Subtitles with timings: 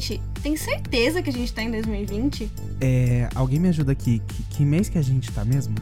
[0.00, 2.50] Gente, tem certeza que a gente tá em 2020?
[2.80, 4.22] É, alguém me ajuda aqui.
[4.26, 5.74] Que, que mês que a gente tá mesmo?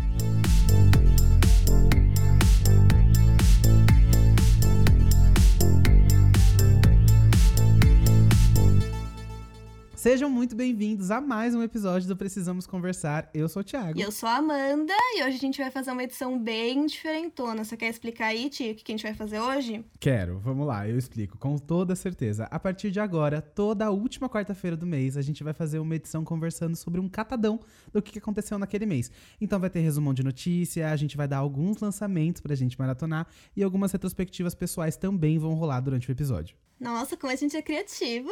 [9.98, 13.28] Sejam muito bem-vindos a mais um episódio do Precisamos Conversar.
[13.34, 13.98] Eu sou o Thiago.
[13.98, 17.64] E eu sou a Amanda, e hoje a gente vai fazer uma edição bem diferentona.
[17.64, 19.84] Você quer explicar aí, Tio, o que a gente vai fazer hoje?
[19.98, 22.44] Quero, vamos lá, eu explico, com toda certeza.
[22.44, 25.96] A partir de agora, toda a última quarta-feira do mês, a gente vai fazer uma
[25.96, 27.58] edição conversando sobre um catadão
[27.92, 29.11] do que aconteceu naquele mês.
[29.40, 33.27] Então vai ter resumão de notícia, a gente vai dar alguns lançamentos pra gente maratonar
[33.56, 36.56] e algumas retrospectivas pessoais também vão rolar durante o episódio.
[36.81, 38.31] Nossa, como a gente é criativo!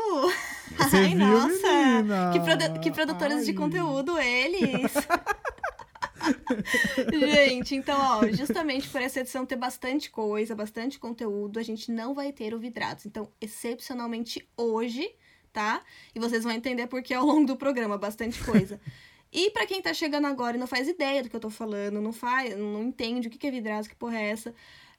[0.78, 1.72] Você Ai, viu, nossa!
[1.72, 2.30] menina?
[2.32, 3.56] Que, produ- que produtores de Ai.
[3.56, 4.92] conteúdo eles!
[7.12, 12.14] gente, então, ó, justamente por essa edição ter bastante coisa, bastante conteúdo, a gente não
[12.14, 13.06] vai ter o Vidrados.
[13.06, 15.08] Então, excepcionalmente hoje,
[15.52, 15.82] tá?
[16.14, 18.80] E vocês vão entender porque ao longo do programa, bastante coisa.
[19.32, 22.00] E pra quem tá chegando agora e não faz ideia do que eu tô falando,
[22.00, 24.54] não faz, não entende o que que é Vidrados, que porra é essa,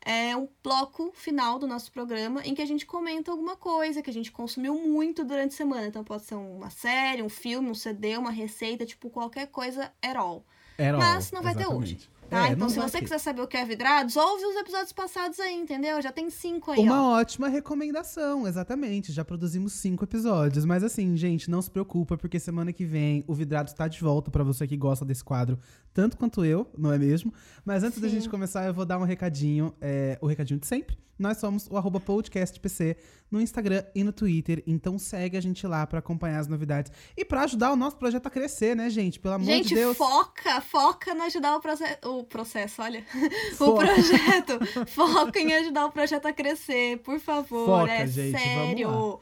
[0.06, 4.10] é um bloco final do nosso programa em que a gente comenta alguma coisa que
[4.10, 5.88] a gente consumiu muito durante a semana.
[5.88, 10.16] Então pode ser uma série, um filme, um CD, uma receita, tipo qualquer coisa at
[10.16, 10.46] all.
[10.78, 11.96] Era Mas all, não vai ter exatamente.
[11.96, 12.18] hoje.
[12.30, 12.50] Tá?
[12.50, 13.04] É, então se você ter.
[13.04, 16.02] quiser saber o que é Vidrados, ouve os episódios passados aí, entendeu?
[16.02, 17.20] Já tem cinco aí, Uma ó.
[17.20, 19.14] ótima recomendação, exatamente.
[19.14, 20.66] Já produzimos cinco episódios.
[20.66, 24.30] Mas assim, gente, não se preocupa, porque semana que vem o Vidrado está de volta
[24.30, 25.58] pra você que gosta desse quadro,
[25.98, 27.34] tanto quanto eu, não é mesmo?
[27.66, 28.14] Mas antes da Sim.
[28.14, 30.96] gente começar, eu vou dar um recadinho, é, o recadinho de sempre.
[31.18, 32.96] Nós somos o arroba podcastpc
[33.32, 34.64] no Instagram e no Twitter.
[34.68, 36.92] Então segue a gente lá pra acompanhar as novidades.
[37.18, 39.20] E pra ajudar o nosso projeto a crescer, né, gente?
[39.20, 39.98] Pelo amor Gente, de Deus.
[39.98, 43.04] foca, foca no ajudar o, proce o processo, olha.
[43.54, 43.88] O Foca.
[43.88, 44.86] projeto.
[44.86, 47.66] Foca em ajudar o projeto a crescer, por favor.
[47.66, 49.20] Foca, é gente, vamos sério.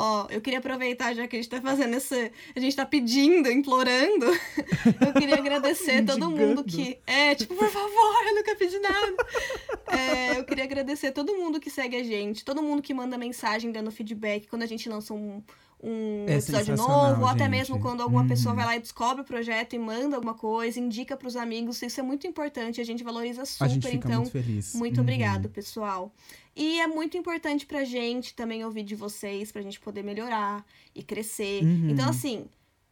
[0.00, 2.30] Ó, eu queria aproveitar, já que a gente tá fazendo esse.
[2.54, 4.26] A gente tá pedindo, implorando.
[5.04, 7.00] Eu queria agradecer todo mundo que.
[7.04, 9.26] É, tipo, por favor, eu nunca pedi nada.
[9.88, 13.72] É, eu queria agradecer todo mundo que segue a gente, todo mundo que manda mensagem
[13.72, 15.42] dando feedback quando a gente lança um,
[15.82, 17.50] um É episódio novo, ou até gente.
[17.50, 18.28] mesmo quando alguma Uhum.
[18.28, 21.80] pessoa vai lá e descobre o projeto e manda alguma coisa, indica pros amigos.
[21.82, 24.20] Isso é muito importante, a gente valoriza super, A gente fica então.
[24.22, 24.74] muito feliz.
[24.74, 25.02] Muito Uhum.
[25.02, 26.12] obrigado, pessoal.
[26.56, 31.02] E é muito importante pra gente também ouvir de vocês, pra gente poder melhorar e
[31.02, 31.62] crescer.
[31.62, 31.90] Uhum.
[31.90, 32.46] Então, assim,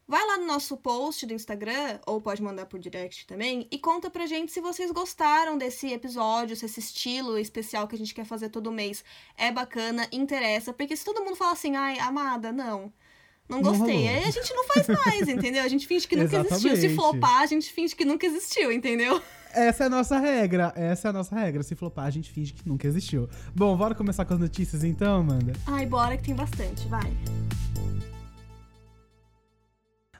[0.08, 4.08] vai lá no nosso post do Instagram, ou pode mandar por direct também, e conta
[4.10, 8.24] pra gente se vocês gostaram desse episódio, se esse estilo especial que a gente quer
[8.24, 9.04] fazer todo mês
[9.36, 10.72] é bacana, interessa.
[10.72, 12.92] Porque se todo mundo fala assim, ai, amada, não.
[13.48, 13.94] Não Não gostei.
[13.94, 14.10] rolou.
[14.10, 15.62] Aí a gente não faz mais, entendeu?
[15.62, 16.58] A gente finge que nunca existiu.
[16.76, 16.94] Se Exatamente.
[16.96, 19.22] flopar, a gente finge que nunca existiu, entendeu?
[19.52, 20.72] Essa é a nossa regra.
[20.74, 21.62] Essa é a nossa regra.
[21.62, 23.28] Se flopar, a gente finge que nunca existiu.
[23.54, 25.52] Bom, bora começar com as notícias então, Amanda?
[25.66, 27.16] Ai, bora que tem bastante, vai.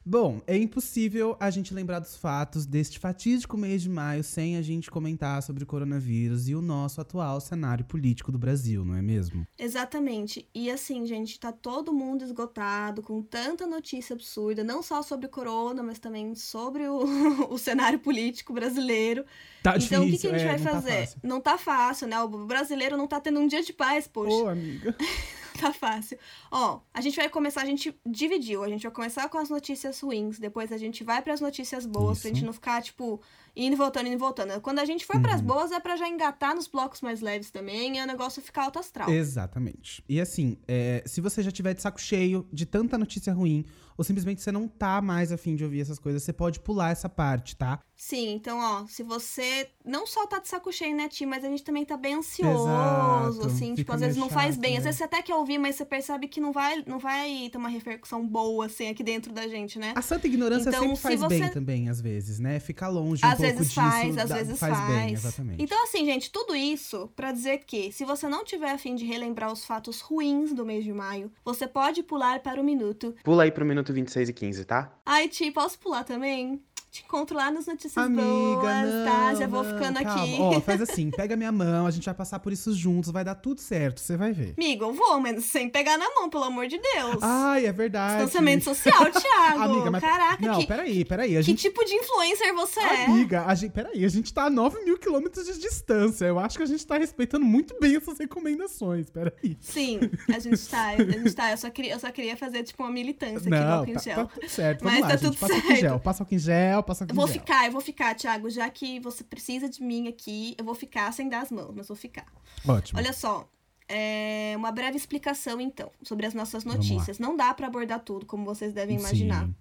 [0.09, 4.63] Bom, é impossível a gente lembrar dos fatos deste fatídico mês de maio sem a
[4.63, 9.03] gente comentar sobre o coronavírus e o nosso atual cenário político do Brasil, não é
[9.03, 9.45] mesmo?
[9.59, 10.49] Exatamente.
[10.55, 15.29] E assim, gente, tá todo mundo esgotado, com tanta notícia absurda, não só sobre o
[15.29, 17.01] corona, mas também sobre o,
[17.51, 19.25] o cenário político brasileiro.
[19.61, 21.01] Tá então, o que, que a gente é, vai não tá fazer?
[21.01, 21.21] fácil.
[21.25, 22.21] não tá fácil, né?
[22.21, 24.37] O brasileiro não tá tendo um dia de paz, poxa.
[24.37, 24.95] Ô, amiga.
[25.57, 26.19] tá fácil.
[26.51, 28.63] Ó, a gente vai começar, a gente dividiu.
[28.63, 32.21] A gente vai começar com as notícias ruins, depois a gente vai pras notícias boas,
[32.21, 32.37] pra Isso.
[32.37, 33.21] gente não ficar, tipo,
[33.57, 34.61] indo e voltando, indo e voltando.
[34.61, 35.47] Quando a gente for pras Uhum.
[35.47, 38.79] boas, é pra já engatar nos blocos mais leves também, e o negócio ficar alto
[38.79, 39.09] astral.
[39.11, 40.05] Exatamente.
[40.09, 43.65] E assim, é, se você já tiver de saco cheio de tanta notícia ruim,
[43.97, 47.09] ou simplesmente você não tá mais afim de ouvir essas coisas, você pode pular essa
[47.09, 47.81] parte, tá?
[47.97, 51.49] Sim, então, ó, se você não só tá de saco cheio, né, Ti, mas a
[51.49, 54.73] gente também tá bem ansioso, Exato, assim, tipo, fica às vezes não faz bem.
[54.77, 54.91] Às né?
[54.91, 57.71] vezes você até quer ouvir, mas você percebe que não vai, não vai ter uma
[57.71, 59.95] repercussão boa, assim, aqui dentro da gente, né?
[59.97, 62.61] A santa ignorância Então, sempre se faz você- bem também, às vezes, né?
[62.61, 63.75] Ficar longe um Às pouco vezes disso.
[63.81, 64.77] faz, às dá- vezes faz.
[64.77, 64.89] faz.
[64.95, 65.63] bem, exatamente.
[65.63, 69.05] Então, assim, gente, tudo isso pra dizer que, se você não tiver a fim de
[69.05, 73.15] relembrar os fatos ruins do mês de maio, você pode pular para o minuto.
[73.25, 74.93] Pula aí pro minuto 26 e 15, tá?
[75.05, 76.61] Ai, Ti, posso pular também?
[76.97, 79.35] Te encontro lá nas notícias Amiga, boas, não, tá?
[79.35, 80.23] Já vou não, ficando calma.
[80.23, 80.37] aqui.
[80.41, 83.35] Ó, faz assim, pega minha mão, a gente vai passar por isso juntos, vai dar
[83.35, 84.55] tudo certo, você vai ver.
[84.57, 87.19] Amigo, eu vou, mas sem pegar na mão, pelo amor de Deus.
[87.21, 88.25] Ai, é verdade.
[88.25, 89.63] Distanciamento social, Thiago.
[89.63, 90.01] Amiga, mas...
[90.01, 91.37] Caraca, Não, que, peraí, peraí.
[91.37, 91.61] A que gente...
[91.61, 93.05] tipo de influencer você é?
[93.05, 93.73] Amiga, a gente...
[93.73, 96.25] peraí, a gente tá a 9 mil quilômetros de distância.
[96.25, 99.59] Eu acho que a gente tá respeitando muito bem essas recomendações, peraí.
[99.61, 100.01] Sim,
[100.35, 101.51] a gente tá, a gente tá.
[101.51, 103.95] Eu só queria, eu só queria fazer, tipo, uma militância aqui do Não, álcool em
[103.95, 104.17] tá, gel.
[104.17, 104.83] tá tudo certo.
[104.83, 105.25] Mas lá, tá gente.
[105.27, 105.81] tudo Passa álcool em certo.
[105.81, 107.35] gel, passa álcool em gel, passa álcool Eu vou gel.
[107.41, 111.13] ficar, eu vou ficar, Thiago, já que você precisa de mim aqui, eu vou ficar
[111.13, 112.27] sem dar as mãos, mas vou ficar.
[112.67, 112.99] Ótimo.
[112.99, 113.49] Olha só,
[113.89, 117.19] é, uma breve explicação, então, sobre as nossas notícias.
[117.19, 119.45] Não dá pra abordar tudo, como vocês devem imaginar.
[119.47, 119.55] Sim.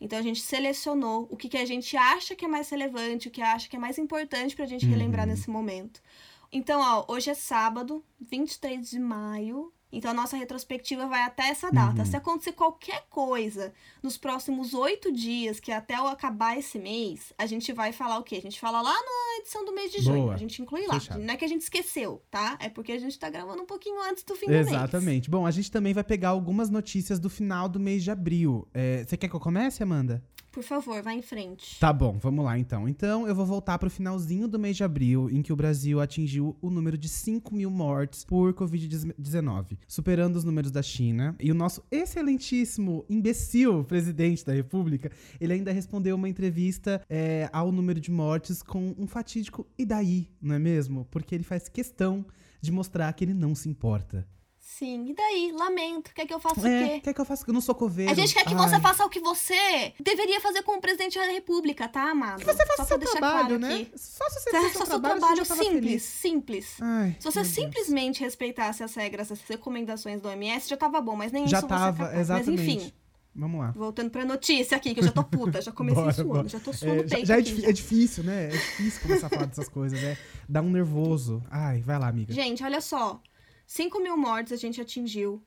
[0.00, 3.30] Então a gente selecionou o que, que a gente acha que é mais relevante, o
[3.32, 4.92] que acha que é mais importante pra gente Uhum.
[4.92, 6.00] relembrar nesse momento.
[6.52, 9.72] Então, ó, hoje é sábado, 23 de maio.
[9.92, 12.00] Então a nossa retrospectiva vai até essa data.
[12.00, 12.04] Uhum.
[12.06, 17.32] Se acontecer qualquer coisa nos próximos oito dias, que é até eu acabar esse mês,
[17.38, 18.36] a gente vai falar o quê?
[18.36, 20.22] A gente fala lá na edição do mês de junho.
[20.22, 20.34] Boa.
[20.34, 21.00] A gente inclui lá.
[21.00, 21.20] Fechado.
[21.20, 22.56] Não é que a gente esqueceu, tá?
[22.60, 24.68] É porque a gente tá gravando um pouquinho antes do fim do mês.
[24.68, 25.30] Exatamente.
[25.30, 28.68] Bom, a gente também vai pegar algumas notícias do final do mês de abril.
[28.74, 30.22] É, Você quer que eu comece, Amanda?
[30.50, 31.78] Por favor, vai em frente.
[31.78, 32.88] Tá bom, vamos lá então.
[32.88, 36.56] Então eu vou voltar pro finalzinho do mês de abril, em que o Brasil atingiu
[36.60, 41.36] o número de 5 mil mortes por Covid-19, superando os números da China.
[41.38, 45.10] E o nosso excelentíssimo, imbecil presidente da República,
[45.40, 50.28] ele ainda respondeu uma entrevista é, ao número de mortes com um fatídico e daí,
[50.40, 51.06] não é mesmo?
[51.10, 52.24] Porque ele faz questão
[52.60, 54.26] de mostrar que ele não se importa.
[54.78, 55.52] Sim, e daí?
[55.58, 56.12] Lamento.
[56.14, 57.00] Quer que eu faça o É, quê?
[57.00, 57.44] quer que eu faça?
[57.46, 58.12] Eu não sou coveiro.
[58.12, 58.68] A gente quer que Ai.
[58.68, 62.38] você faça o que você deveria fazer como presidente da República, tá, amado?
[62.38, 63.74] Que você faça Só seu trabalho, claro né?
[63.74, 63.90] aqui.
[63.96, 66.02] Só se você fizer seu seu trabalho, trabalho simples, feliz.
[66.02, 66.76] simples.
[66.80, 67.54] Ai, Se você meu Deus.
[67.56, 71.66] simplesmente respeitasse as regras, as recomendações do OMS, já tava bom, mas nem Já isso
[71.66, 72.50] tava, você é exatamente.
[72.50, 72.92] Mas enfim,
[73.34, 73.70] Vamos lá.
[73.72, 76.48] voltando pra notícia aqui, que eu já tô puta, já comecei Bora, suando, bora.
[76.48, 77.68] já tô suando É, o já peito já é, aqui, já.
[77.68, 78.44] é difícil, né?
[78.46, 80.00] É difícil começar a falar dessas coisas.
[80.02, 80.16] É,
[80.48, 81.42] dá um nervoso.
[81.50, 82.32] Ai, vai lá, amiga.
[82.32, 83.20] Gente, olha só.
[83.68, 85.40] 5 mil mortes a gente atingiu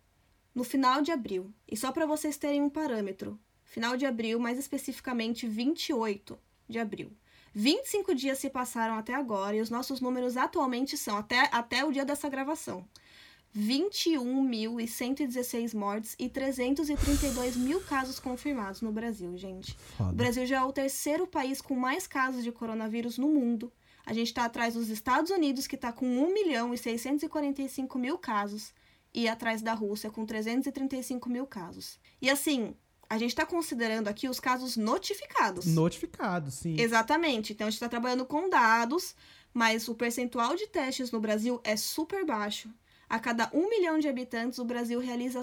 [0.53, 1.51] no final de abril.
[1.67, 3.39] E só pra vocês terem um parâmetro.
[3.63, 6.37] Final de abril, mais especificamente 28
[6.69, 7.11] de abril.
[7.51, 11.91] 25 dias se passaram até agora e os nossos números atualmente são, até, até o
[11.91, 12.87] dia dessa gravação,
[13.57, 19.73] 21.116 mortes e 332 mil casos confirmados no Brasil, gente.
[19.73, 20.13] O Foda.
[20.13, 23.73] Brasil já é o terceiro país com mais casos de coronavírus no mundo.
[24.11, 28.17] A gente está atrás dos Estados Unidos, que está com 1 milhão e 645 mil
[28.17, 28.73] casos,
[29.13, 31.97] e atrás da Rússia, com 335 mil casos.
[32.21, 32.75] E assim,
[33.09, 35.65] a gente está considerando aqui os casos notificados.
[35.65, 36.75] Notificado, sim.
[36.77, 37.53] Exatamente.
[37.53, 39.15] Então a gente está trabalhando com dados,
[39.53, 42.69] mas o percentual de testes no Brasil é super baixo.
[43.07, 45.41] A cada um milhão de habitantes, o Brasil realiza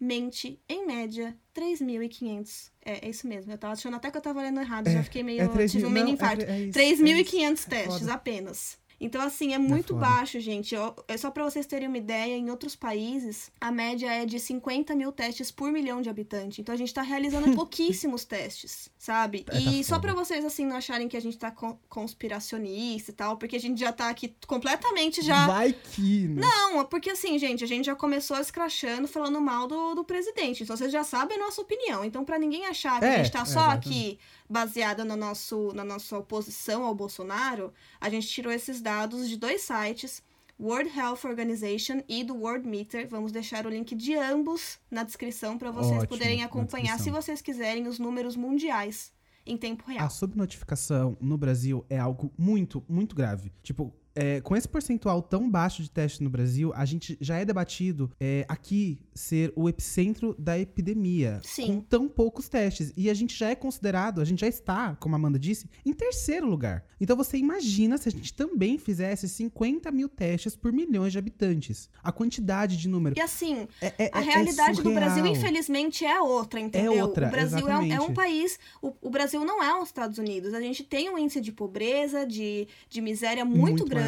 [0.00, 2.70] somente, em média, 3.500.
[2.82, 3.52] É, é isso mesmo.
[3.52, 5.42] Eu tava achando até que eu tava lendo errado, É, já fiquei meio.
[5.42, 6.44] É 3 tive um mini é infarto.
[6.44, 8.78] é isso, 3.500 é testes apenas.
[9.00, 10.00] Então, assim, é muito foda.
[10.06, 10.74] baixo, gente.
[10.74, 14.38] Eu- É só pra vocês terem uma ideia, em outros países, a média é de
[14.38, 16.58] 50 mil testes por milhão de habitantes.
[16.58, 19.44] Então, a gente tá realizando pouquíssimos testes, sabe?
[19.48, 23.10] É, tá e só pra vocês, assim, não acharem que a gente tá con- conspiracionista
[23.10, 25.46] e tal, porque a gente já tá aqui completamente já...
[25.46, 26.40] Vai que, né?
[26.42, 30.62] Não, é porque assim, gente, a gente já começou escrachando, falando mal do, do presidente.
[30.62, 32.04] Então vocês já sabem a nossa opinião.
[32.04, 33.88] Então, pra ninguém achar que É, a gente tá é, só exatamente.
[33.88, 34.18] aqui
[34.50, 39.62] baseada no nosso, na nossa oposição ao Bolsonaro, a gente tirou esses dados de dois
[39.62, 40.22] sites.
[40.58, 43.08] World Health Organization e do World Meter.
[43.08, 47.40] Vamos deixar o link de ambos na descrição para vocês Ótimo, poderem acompanhar, se vocês
[47.40, 49.10] quiserem, os números mundiais
[49.46, 50.04] em tempo real.
[50.04, 53.50] A subnotificação no Brasil é algo muito, muito grave.
[53.62, 57.44] Tipo, é, com esse percentual tão baixo de testes no Brasil, a gente já é
[57.44, 61.40] debatido é, aqui ser o epicentro da epidemia.
[61.44, 61.66] Sim.
[61.76, 62.92] Com tão poucos testes.
[62.96, 65.92] E a gente já é considerado, a gente já está, como a Amanda disse, em
[65.92, 66.84] terceiro lugar.
[67.00, 71.88] Então você imagina se a gente também fizesse 50 mil testes por milhões de habitantes.
[72.02, 73.16] A quantidade de número.
[73.16, 76.98] E assim, É, é- A é- é realidade do Brasil, infelizmente, é outra, entendeu?
[77.00, 78.58] outra, o Brasil é, um- é país.
[78.82, 80.52] O, o Brasil não é os Estados Unidos.
[80.52, 83.88] A gente tem um índice de pobreza, de, de miséria muito, maior.
[83.88, 83.99] grande.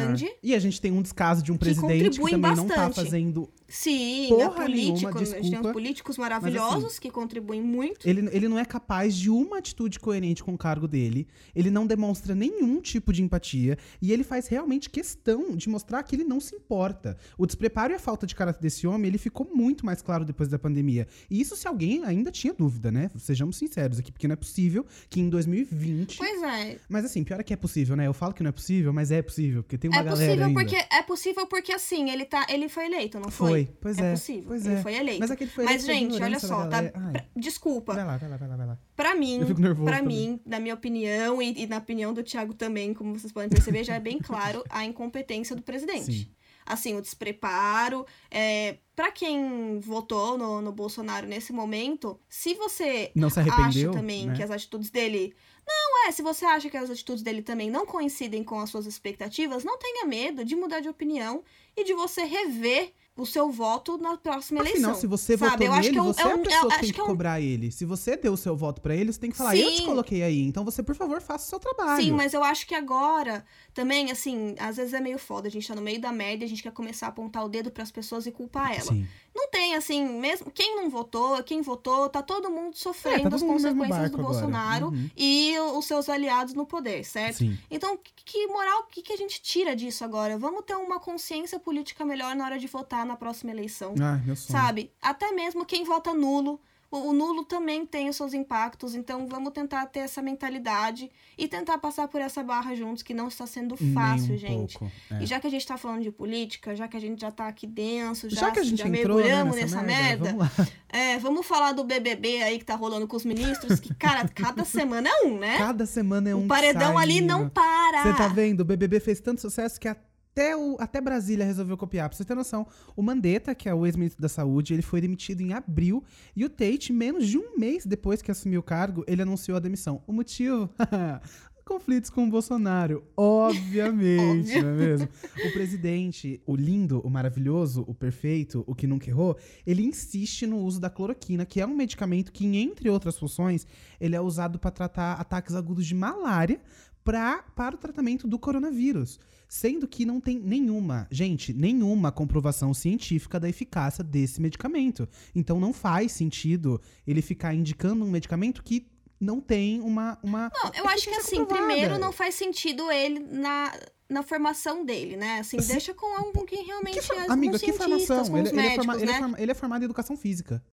[0.43, 3.05] E a gente tem um descaso de um presidente que, contribuem também não tá bastante.
[3.05, 4.93] fazendo Sim, Porra é político.
[4.93, 8.07] nenhuma, a gente tem desculpa, uns políticos maravilhosos que contribuem muito.
[8.07, 11.27] Ele, ele não é capaz de uma atitude coerente com o cargo dele.
[11.55, 13.75] Ele não demonstra nenhum tipo de empatia.
[13.99, 17.17] E ele faz realmente questão de mostrar que ele não se importa.
[17.35, 20.47] O despreparo e a falta de caráter desse homem, ele ficou muito mais claro depois
[20.49, 21.07] da pandemia.
[21.27, 23.09] E isso se alguém ainda tinha dúvida, né?
[23.17, 26.17] Sejamos sinceros aqui, porque não é possível que em 2020.
[26.19, 26.77] Pois é.
[26.87, 28.05] Mas assim, pior é que é possível, né?
[28.05, 30.45] Eu falo que não é possível, mas é possível, porque tem uma É galera possível
[30.45, 30.59] ainda.
[30.59, 33.49] porque é possível porque assim, ele tá, ele foi eleito, não foi?
[33.62, 34.07] Foi, pois é.
[34.07, 34.43] É possível.
[34.47, 34.81] Pois ele é.
[34.81, 35.19] foi eleito.
[35.19, 36.83] Mas aquele foi Mas, gente, olha só, tá?
[36.83, 37.93] pra- Desculpa.
[37.93, 38.79] Vai lá, vai lá, vai lá, vai lá.
[38.95, 40.29] Pra mim, Eu fico nervoso pra também.
[40.31, 43.83] mim, na minha opinião e, e na opinião do Thiago também, como vocês podem perceber,
[43.83, 46.11] já é bem claro a incompetência do presidente.
[46.11, 46.27] Sim.
[46.65, 48.05] Assim, o despreparo.
[48.31, 53.91] É, para quem votou no, no Bolsonaro nesse momento, se você Não se acha arrependeu,
[53.91, 54.33] também né?
[54.35, 55.33] que as atitudes dele.
[55.67, 58.85] Não, é, se você acha que as atitudes dele também não coincidem com as suas
[58.85, 61.41] expectativas, não tenha medo de mudar de opinião
[61.75, 64.81] e de você rever o seu voto na próxima eleição.
[64.91, 65.51] Afinal, se você sabe?
[65.51, 66.75] votou Eu acho nele, que é um- você é é a um- pessoa eu que
[66.79, 67.71] tem que que é um- cobrar ele.
[67.71, 69.85] Se você deu o seu voto pra ele, você tem que falar, eu te Sim.
[69.85, 72.03] coloquei aí, então você, por favor, faça o seu trabalho.
[72.03, 75.47] Sim, mas eu acho que agora também, assim, às vezes é meio foda.
[75.47, 77.49] A gente tá no meio da merda e a gente quer começar a apontar o
[77.49, 78.81] dedo pras pessoas e culpar ela.
[78.91, 79.07] Sim.
[79.43, 80.49] Não tem, assim, mesmo.
[80.51, 84.11] Quem não votou, quem votou, tá todo mundo É, sofrendo tá todo as mundo consequências
[84.11, 84.17] do.
[84.17, 85.09] Bolsonaro Uhum.
[85.17, 87.37] e os seus aliados no poder, certo?
[87.39, 87.57] Sim.
[87.69, 90.37] Então, que, moral, que, que a gente tira disso agora?
[90.37, 93.93] Vamos ter uma consciência política melhor na hora de votar na próxima eleição.
[93.97, 94.35] Sonho.
[94.35, 94.91] Sabe?
[95.01, 96.59] Até mesmo quem vota nulo.
[96.93, 101.47] O, o nulo também tem os seus impactos, então vamos tentar ter essa mentalidade e
[101.47, 104.77] tentar passar por essa barra juntos, que não está sendo fácil, um gente.
[104.77, 105.23] pouco, é.
[105.23, 107.47] E já que a gente tá falando de política, já que a gente já tá
[107.47, 110.51] aqui denso, já, Já que a gente já entrou né, mergulhamos nessa, nessa merda, merda,
[110.55, 114.27] vamos é, vamos falar do BBB aí que tá rolando com os ministros, que, cara,
[114.29, 115.57] cada semana é um, né?
[115.57, 118.03] Cada semana é um o paredão ali não para.
[118.03, 118.59] Você tá vendo?
[118.59, 120.12] O BBB fez tanto sucesso que até,
[120.55, 122.09] o, até Brasília resolveu copiar.
[122.09, 125.41] Pra você ter noção, o Mandetta, que é o ex-ministro da Saúde, ele foi demitido
[125.41, 126.03] em abril.
[126.35, 129.59] E o Tate, menos de um mês depois que assumiu o cargo, ele anunciou a
[129.59, 130.01] demissão.
[130.07, 130.69] O motivo?
[131.65, 135.07] Conflitos com o Bolsonaro, obviamente, não é mesmo?
[135.45, 140.57] O presidente, o lindo, o maravilhoso, o perfeito, o que nunca errou, ele insiste no
[140.57, 143.65] uso da cloroquina, que é um medicamento que, entre outras funções,
[143.97, 146.59] ele é usado para tratar ataques agudos de malária
[147.01, 149.17] pra, para o tratamento do coronavírus.
[149.55, 155.07] Sendo que não tem nenhuma, gente, nenhuma comprovação científica da eficácia desse medicamento.
[155.35, 158.87] Então não faz sentido ele ficar indicando um medicamento que
[159.19, 160.17] não tem uma.
[160.23, 161.67] uma Não, eu acho que assim, comprovada.
[161.67, 163.71] primeiro não faz sentido ele na,
[164.09, 165.41] na formação dele, né?
[165.41, 165.73] Assim, Sim.
[165.73, 168.35] deixa com algum que realmente Que é Amiga, que formação?
[168.35, 169.19] Ele, os ele é médicos, forma- ele é né?
[169.19, 170.65] forma- ele é formado em educação física.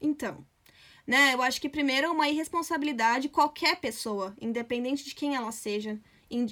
[0.00, 0.42] Então,
[1.06, 6.00] né, eu acho que primeiro é uma irresponsabilidade qualquer pessoa, independente de quem ela seja,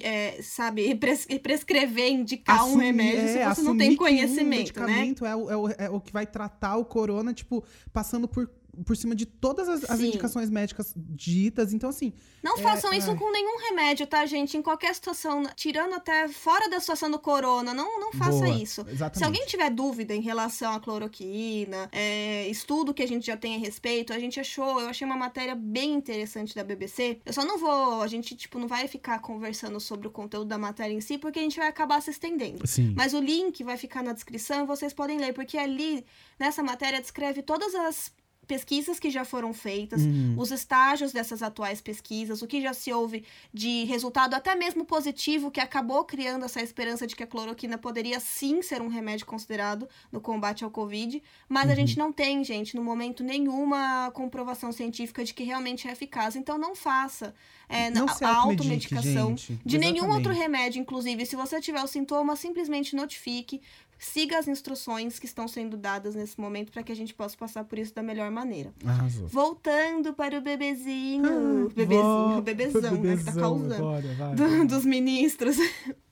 [0.01, 3.97] é, sabe, pres- prescrever, indicar um Assumir- remédio é, se você não tem que um
[3.97, 4.57] conhecimento, né?
[4.57, 8.49] medicamento é o, é, o, é o que vai tratar o corona, tipo, passando por,
[8.85, 11.73] por cima de todas as, as indicações médicas ditas.
[11.73, 13.17] Então, assim, Não É, façam isso ai.
[13.17, 14.55] com nenhum remédio, tá, gente?
[14.57, 18.81] Em qualquer situação, tirando até fora da situação do corona, não, não faça boa, isso.
[18.87, 19.17] Exatamente.
[19.17, 23.55] Se alguém tiver dúvida em relação à cloroquina, é, estudo que a gente já tem
[23.55, 27.19] a respeito, a gente achou, eu achei uma matéria bem interessante da BBC.
[27.25, 30.57] Eu só não vou, a gente, tipo, não vai ficar conversando sobre o conteúdo da
[30.57, 32.65] matéria em si, porque a gente vai acabar se estendendo.
[32.67, 32.93] Sim.
[32.95, 36.05] Mas o link vai ficar na descrição e vocês podem ler, porque ali,
[36.39, 38.11] nessa matéria, descreve todas as
[38.47, 40.35] pesquisas que já foram feitas, Uhum.
[40.37, 43.23] os estágios dessas atuais pesquisas, o que já se houve
[43.53, 48.19] de resultado até mesmo positivo, que acabou criando essa esperança de que a cloroquina poderia
[48.19, 51.75] sim ser um remédio considerado no combate ao Covid, mas a Uhum.
[51.75, 56.57] gente não tem, gente, no momento nenhuma comprovação científica de que realmente é eficaz, então
[56.57, 57.35] não faça
[57.69, 59.59] é, Não a- a automedicação gente.
[59.65, 60.39] de nenhum outro Exatamente.
[60.41, 63.61] remédio, inclusive, se você tiver o sintoma, simplesmente notifique,
[63.99, 67.63] siga as instruções que estão sendo dadas nesse momento para que a gente possa passar
[67.63, 68.73] por isso da melhor maneira.
[68.85, 69.27] Arrasou.
[69.27, 74.35] Voltando para o bebezinho, Ah, bebezinho, vó, o bebezão, né, que tá causando, agora, vai,
[74.35, 74.65] do- vai.
[74.67, 75.57] dos ministros.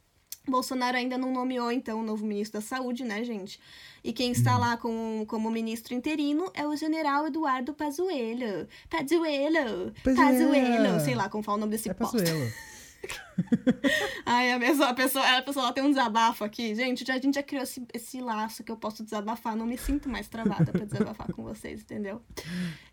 [0.47, 3.59] Bolsonaro ainda não nomeou, então, o novo ministro da Saúde, né, gente?
[4.03, 8.67] E quem está lá com, como ministro interino é o general Eduardo Pazuello.
[8.87, 10.51] Pazuello, Pazuello.
[10.51, 12.19] Pazuello, sei lá como fala o nome desse É bosta.
[12.19, 12.51] Pazuello.
[14.25, 16.73] Ai, a pessoa, a pessoa, a pessoa tem um desabafo aqui.
[16.75, 19.55] Gente, a gente já criou esse, esse laço que eu posso desabafar.
[19.55, 22.21] Não me sinto mais travada pra desabafar com vocês, entendeu?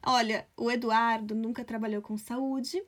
[0.05, 2.83] Olha, o Eduardo nunca trabalhou com saúde.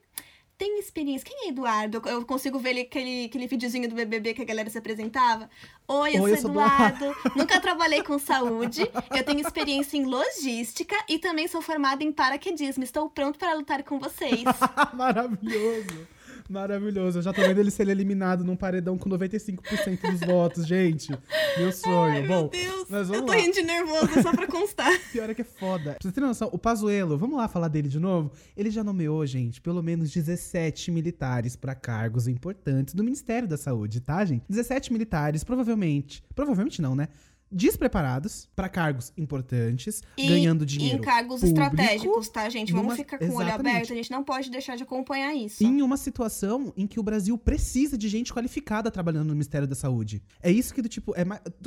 [0.57, 1.27] Tem experiência.
[1.29, 2.01] Quem é Eduardo?
[2.07, 5.51] Eu- consigo ver ele, aquele, aquele videozinho do BBB que a galera se apresentava.
[5.89, 7.13] Oi, eu Oi, eu sou sou Eduardo.
[7.35, 8.83] nunca trabalhei com saúde.
[9.11, 12.85] Eu tenho experiência em logística e também sou formada em paraquedismo.
[12.85, 14.45] Estou pronto para lutar com vocês.
[14.95, 16.07] Maravilhoso.
[16.49, 17.19] Maravilhoso.
[17.19, 21.11] Eu já tô vendo ele ser eliminado num paredão com 95% dos votos, gente.
[21.57, 22.23] Meu sonho.
[22.23, 23.39] Meu Bom, Deus, mas eu vamos tô lá.
[23.43, 24.91] rindo de nervoso só pra constar.
[25.13, 25.93] Pior é que é foda.
[25.93, 28.33] Pra vocês terem noção, o Pazuello, vamos lá falar dele de novo?
[28.57, 34.01] Ele já nomeou, gente, pelo menos 17 militares pra cargos importantes do Ministério da Saúde,
[34.01, 34.45] tá, gente?
[34.49, 36.23] 17 militares, provavelmente.
[36.35, 37.09] Provavelmente não, né?
[37.55, 40.99] Despreparados pra cargos importantes, E- ganhando E dinheiro.
[40.99, 42.73] em cargos público, estratégicos, tá, gente?
[42.73, 45.63] Vamos numa- ficar com o olho aberto, a gente não pode deixar de acompanhar isso.
[45.63, 49.75] Em uma situação em que o Brasil precisa de gente qualificada trabalhando no Ministério da
[49.75, 50.23] Saúde.
[50.43, 51.15] É isso que do tipo.
[51.17, 51.25] É,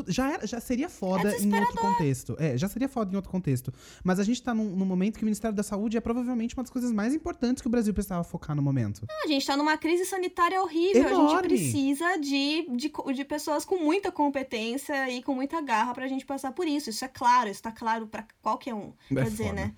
[0.08, 2.36] já, era- já seria foda É em outro contexto.
[2.38, 3.74] É, já seria foda em outro contexto.
[4.03, 6.63] Mas a gente tá num, num momento que o Ministério da Saúde é provavelmente uma
[6.63, 9.06] das coisas mais importantes que o Brasil precisava focar no momento.
[9.10, 11.06] Ah, A gente tá numa crise sanitária horrível.
[11.08, 11.29] A Enorme.
[11.29, 16.25] gente precisa de, de, de pessoas com muita competência e com muita garra pra gente
[16.25, 16.89] passar por isso.
[16.89, 18.93] Isso é claro, isso tá claro pra qualquer um.
[19.12, 19.53] É Quer dizer, foda.
[19.55, 19.75] né?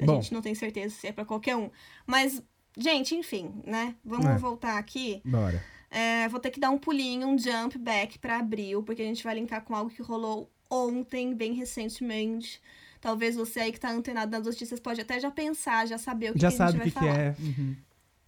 [0.00, 0.20] A Bom.
[0.22, 1.70] gente não tem certeza se é pra qualquer um.
[2.06, 2.42] Mas,
[2.76, 3.94] gente, enfim, né?
[4.04, 4.38] Vamos É.
[4.38, 5.20] voltar aqui.
[5.24, 5.62] Bora.
[5.90, 9.24] É, vou ter que dar um pulinho, um jump back pra abril, porque a gente
[9.24, 12.60] vai linkar com algo que rolou ontem, bem recentemente.
[13.00, 16.34] Talvez você aí que tá antenado nas notícias pode até já pensar, já saber o
[16.34, 17.18] que, Já que a sabe gente o vai que, que falar.
[17.18, 17.34] é.
[17.38, 17.76] Uhum.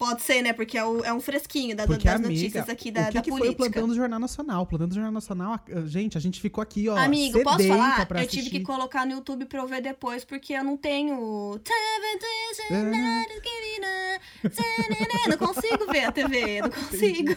[0.01, 0.55] Pode ser, né?
[0.55, 3.13] Porque é, o- é um fresquinho da- Porque, das amiga, notícias aqui da, o que,
[3.15, 3.65] da que foi o política.
[3.71, 4.63] plantão do Jornal Nacional?
[4.63, 6.97] O plantão do Jornal Nacional, gente, a gente ficou aqui, ó.
[6.97, 8.01] Amigo, posso falar?
[8.01, 8.61] Eu tive que assistir.
[8.63, 11.61] colocar no YouTube pra eu ver depois, porque eu não tenho.
[15.29, 17.37] Não consigo ver a TV, não consigo.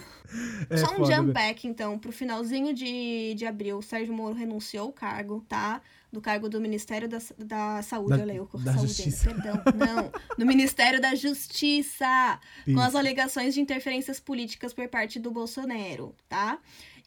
[0.70, 1.34] É Só um foda, jump né?
[1.34, 5.82] back, então, pro finalzinho de, de abril, o Sérgio Moro renunciou o cargo, tá?
[6.14, 9.32] Do cargo do Ministério da, da Saúde, Da- olha eu com da saúde, Justiça.
[9.34, 9.56] perdão.
[9.76, 12.98] Não, do Ministério da Justiça, com as Isso.
[13.00, 16.60] alegações de interferências políticas por parte do Bolsonaro, tá?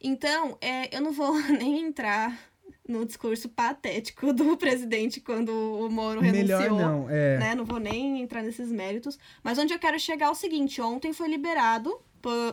[0.03, 2.37] Então, é, eu não vou nem entrar
[2.85, 7.37] no discurso patético do presidente quando o Moro renunciou Melhor não, é.
[7.37, 7.55] né?
[7.55, 9.17] Não vou nem entrar nesses méritos.
[9.41, 11.97] Mas onde eu quero chegar é o seguinte: ontem foi liberado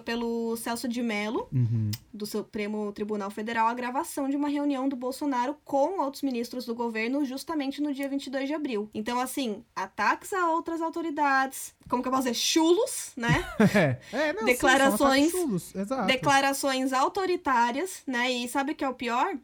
[0.04, 1.90] pelo Celso de Mello, Uhum.
[2.12, 6.74] do Supremo Tribunal Federal, a gravação de uma reunião do Bolsonaro com outros ministros do
[6.74, 8.88] governo, justamente no dia 22 de abril.
[8.94, 12.34] Então, assim, ataques a outras autoridades, como que eu posso dizer?
[12.34, 13.44] Chulos, né?
[14.12, 16.06] É, é, não, sim, Declarações- ataques chulos, Exato.
[16.06, 18.30] declarações autoritárias, né?
[18.30, 19.36] E sabe o que é o pior?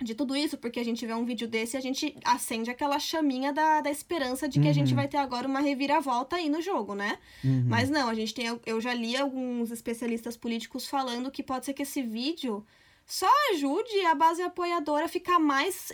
[0.00, 3.00] De tudo isso, porque a gente vê um vídeo desse e a gente acende aquela
[3.00, 4.96] chaminha da, da esperança de que a gente Uhum.
[4.96, 7.18] vai ter agora uma reviravolta aí no jogo, né?
[7.42, 7.64] Uhum.
[7.66, 8.46] Mas não, a gente tem.
[8.64, 12.64] Eu já li alguns especialistas políticos falando que pode ser que esse vídeo
[13.04, 15.90] só ajude a base apoiadora a ficar mais,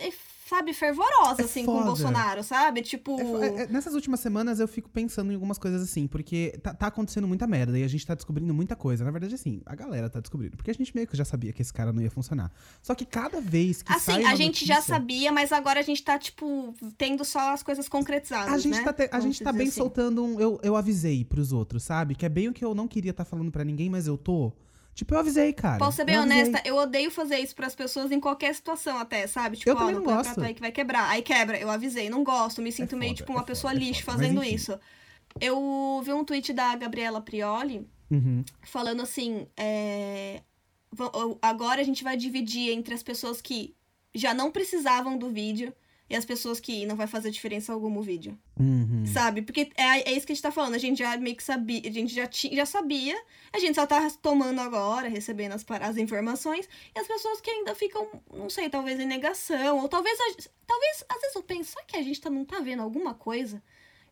[0.48, 1.86] sabe, fervorosa, É assim, com o foda.
[1.86, 2.82] Bolsonaro, sabe?
[2.82, 3.20] Tipo.
[3.20, 6.72] É, é, é, nessas últimas semanas eu fico pensando em algumas coisas assim, porque tá,
[6.74, 9.04] tá acontecendo muita merda e a gente tá descobrindo muita coisa.
[9.04, 10.56] Na verdade, assim, a galera tá descobrindo.
[10.56, 12.52] Porque a gente meio que já sabia que esse cara não ia funcionar.
[12.82, 15.80] Só que cada vez que sai Assim, uma a gente já notícia- sabia, mas agora
[15.80, 18.52] a gente tá, tipo, tendo só as coisas concretizadas.
[18.52, 18.82] A gente né?
[18.84, 19.76] tá, te- a gente tá bem assim.
[19.78, 20.40] soltando um.
[20.40, 22.14] Eu, eu avisei pros outros, sabe?
[22.14, 24.52] Que é bem o que eu não queria estar falando pra ninguém, mas eu tô.
[24.94, 25.78] Tipo, eu avisei, cara.
[25.78, 29.26] Posso ser bem eu honesta, eu odeio fazer isso pras pessoas em qualquer situação até,
[29.26, 29.56] sabe?
[29.56, 30.40] Tipo, Eu ó, também não gosto.
[30.40, 31.08] aí que vai quebrar.
[31.10, 33.82] Aí quebra, eu avisei, não gosto, me sinto meio foda, tipo uma é pessoa foda,
[33.84, 34.02] é lixo.
[34.06, 34.54] Mas fazendo enfim.
[34.54, 34.78] isso.
[35.40, 38.44] Eu vi um tweet da Gabriela Prioli Uhum.
[38.62, 40.42] falando assim, é,
[41.42, 43.74] agora a gente vai dividir entre as pessoas que
[44.14, 45.74] já não precisavam do vídeo
[46.08, 48.38] e as pessoas que não vai fazer diferença alguma o vídeo.
[48.58, 49.04] Uhum.
[49.06, 49.43] Sabe?
[49.43, 50.75] Porque é, é isso que a gente tá falando.
[50.75, 51.80] A gente já meio que sabia.
[51.84, 53.17] A gente já, ti, já sabia.
[53.52, 56.69] A gente só tá tomando agora, recebendo as, as informações.
[56.95, 59.80] E as pessoas que ainda ficam, não sei, talvez em negação.
[59.80, 60.19] Ou talvez.
[60.21, 63.14] a- talvez, às vezes eu penso, será que a gente tá, não tá vendo alguma
[63.14, 63.62] coisa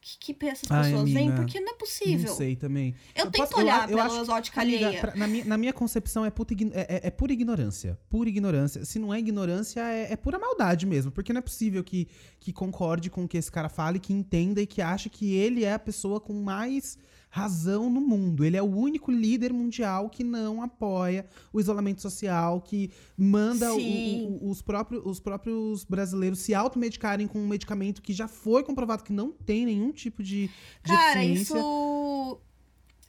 [0.03, 1.29] que, que essas Ai, pessoas veem?
[1.29, 2.29] amiga, Porque não é possível.
[2.31, 2.95] Não sei também.
[3.15, 5.01] Eu, Eu tento posso- eu olhar a- eu pelas óticas alheia.
[5.01, 7.97] pra- na, minha, na minha concepção, é, puta é, é- é pura ignorância.
[8.11, 8.85] Pura ignorância.
[8.85, 11.13] Se não é ignorância, é, é pura maldade mesmo.
[11.13, 12.09] Porque não é possível que,
[12.41, 15.63] que concorde com o que esse cara fale, que entenda e que ache que ele
[15.65, 16.99] é a pessoa com mais
[17.35, 18.45] razão no mundo.
[18.45, 23.79] Ele é o único líder mundial que não apoia o isolamento social, que manda o-
[23.79, 29.03] o- os, próprios, os próprios brasileiros se automedicarem com um medicamento que já foi comprovado
[29.03, 30.51] que não tem nenhum tipo de, de
[30.93, 31.55] Cara, eficiência.
[31.59, 32.39] isso.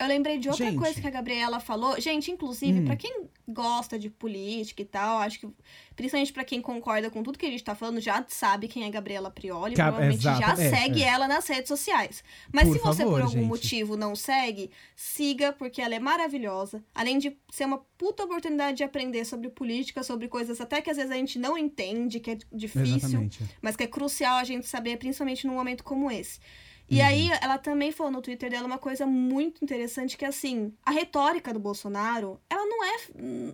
[0.03, 0.77] Eu lembrei de outra Gente.
[0.77, 1.99] coisa que a Gabriela falou.
[1.99, 2.85] Gente, inclusive, Hum.
[2.85, 5.47] pra quem gosta de política e tal, acho que,
[5.95, 8.89] principalmente pra quem concorda com tudo que a gente tá falando, já sabe quem é
[8.89, 9.75] Gabriela Prioli.
[9.75, 11.07] Ca- provavelmente exato, já é, segue é.
[11.07, 12.23] ela nas redes sociais.
[12.51, 13.45] Mas Por se você, por favor, algum gente.
[13.47, 16.83] motivo, não segue, siga, porque ela é maravilhosa.
[16.95, 20.97] Além de ser uma puta oportunidade de aprender sobre política, sobre coisas até que às
[20.97, 23.39] vezes a gente não entende, que é difícil Exatamente.
[23.61, 26.39] mas que é crucial a gente saber, principalmente num momento como esse.
[26.89, 27.05] E Uhum.
[27.07, 30.91] aí, ela também falou no Twitter dela uma coisa muito interessante, que é assim, a
[30.91, 32.95] retórica do Bolsonaro, ela não é,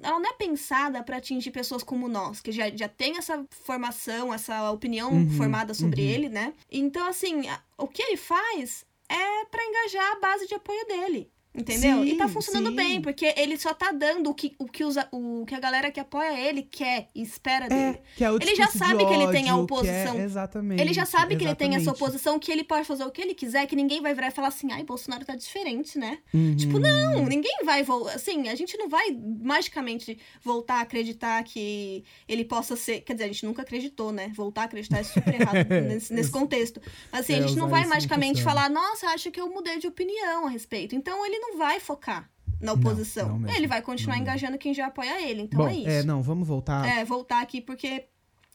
[0.02, 4.34] ela não é pensada para atingir pessoas como nós, que já, já tem essa formação,
[4.34, 6.08] essa opinião Uhum, formada sobre uhum.
[6.08, 6.54] ele, né?
[6.72, 11.32] Então, assim, a- o que ele faz é para engajar a base de apoio dele.
[11.54, 12.06] Entendeu?
[12.06, 12.76] e tá Sim, funcionando sim.
[12.76, 15.90] bem, porque ele só tá dando o que, o, que usa, o que a galera
[15.92, 17.82] que apoia ele quer e espera dele.
[17.98, 20.20] É, que é o Ele já sabe que ele tem a é- oposição.
[20.20, 20.80] exatamente.
[20.80, 22.04] Ele já sabe que ele tem essa exatamente.
[22.04, 24.50] oposição, que ele pode fazer o que ele quiser, que ninguém vai virar e falar
[24.50, 26.20] assim, ai, Bolsonaro tá diferente, né?
[26.34, 26.56] Uhum.
[26.56, 28.14] Tipo, não, ninguém vai voltar.
[28.14, 29.10] Assim, a gente não vai
[29.42, 33.02] magicamente voltar a acreditar que ele possa ser.
[33.02, 34.32] Quer dizer, a gente nunca acreditou, né?
[34.36, 36.80] Voltar a acreditar é super errado nesse, nesse contexto.
[37.12, 39.88] Mas assim, É, a gente não vai magicamente falar, nossa, acho que eu mudei de
[39.88, 40.96] opinião a respeito.
[40.96, 43.30] Então ele não vai focar na oposição.
[43.30, 44.32] não mesmo, ele vai continuar não mesmo.
[44.32, 45.44] engajando quem já apoia ele.
[45.44, 45.90] Então Bom, é isso.
[45.90, 46.88] é, não, vamos voltar.
[46.88, 48.08] É, voltar aqui porque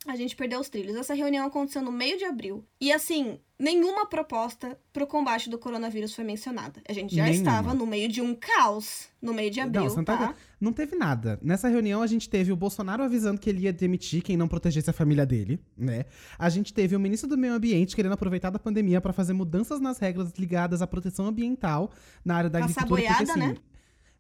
[0.07, 0.97] a gente perdeu os trilhos.
[0.97, 2.65] Essa reunião aconteceu no meio de abril.
[2.81, 6.83] E assim, nenhuma proposta pro combate do coronavírus foi mencionada.
[6.89, 7.39] A gente já Nenhuma.
[7.51, 10.35] estava no meio de um caos no meio de abril, Não, não tá tá?
[10.61, 11.39] Não teve nada.
[11.43, 14.91] Nessa reunião, a gente teve o Bolsonaro avisando que ele ia demitir quem não protegesse
[14.91, 16.05] a família dele, né?
[16.39, 19.81] A gente teve o ministro do Meio Ambiente querendo aproveitar da pandemia para fazer mudanças
[19.81, 21.91] nas regras ligadas à proteção ambiental
[22.25, 23.01] na área da Passar agricultura.
[23.03, 23.57] boiada, porque, assim, né?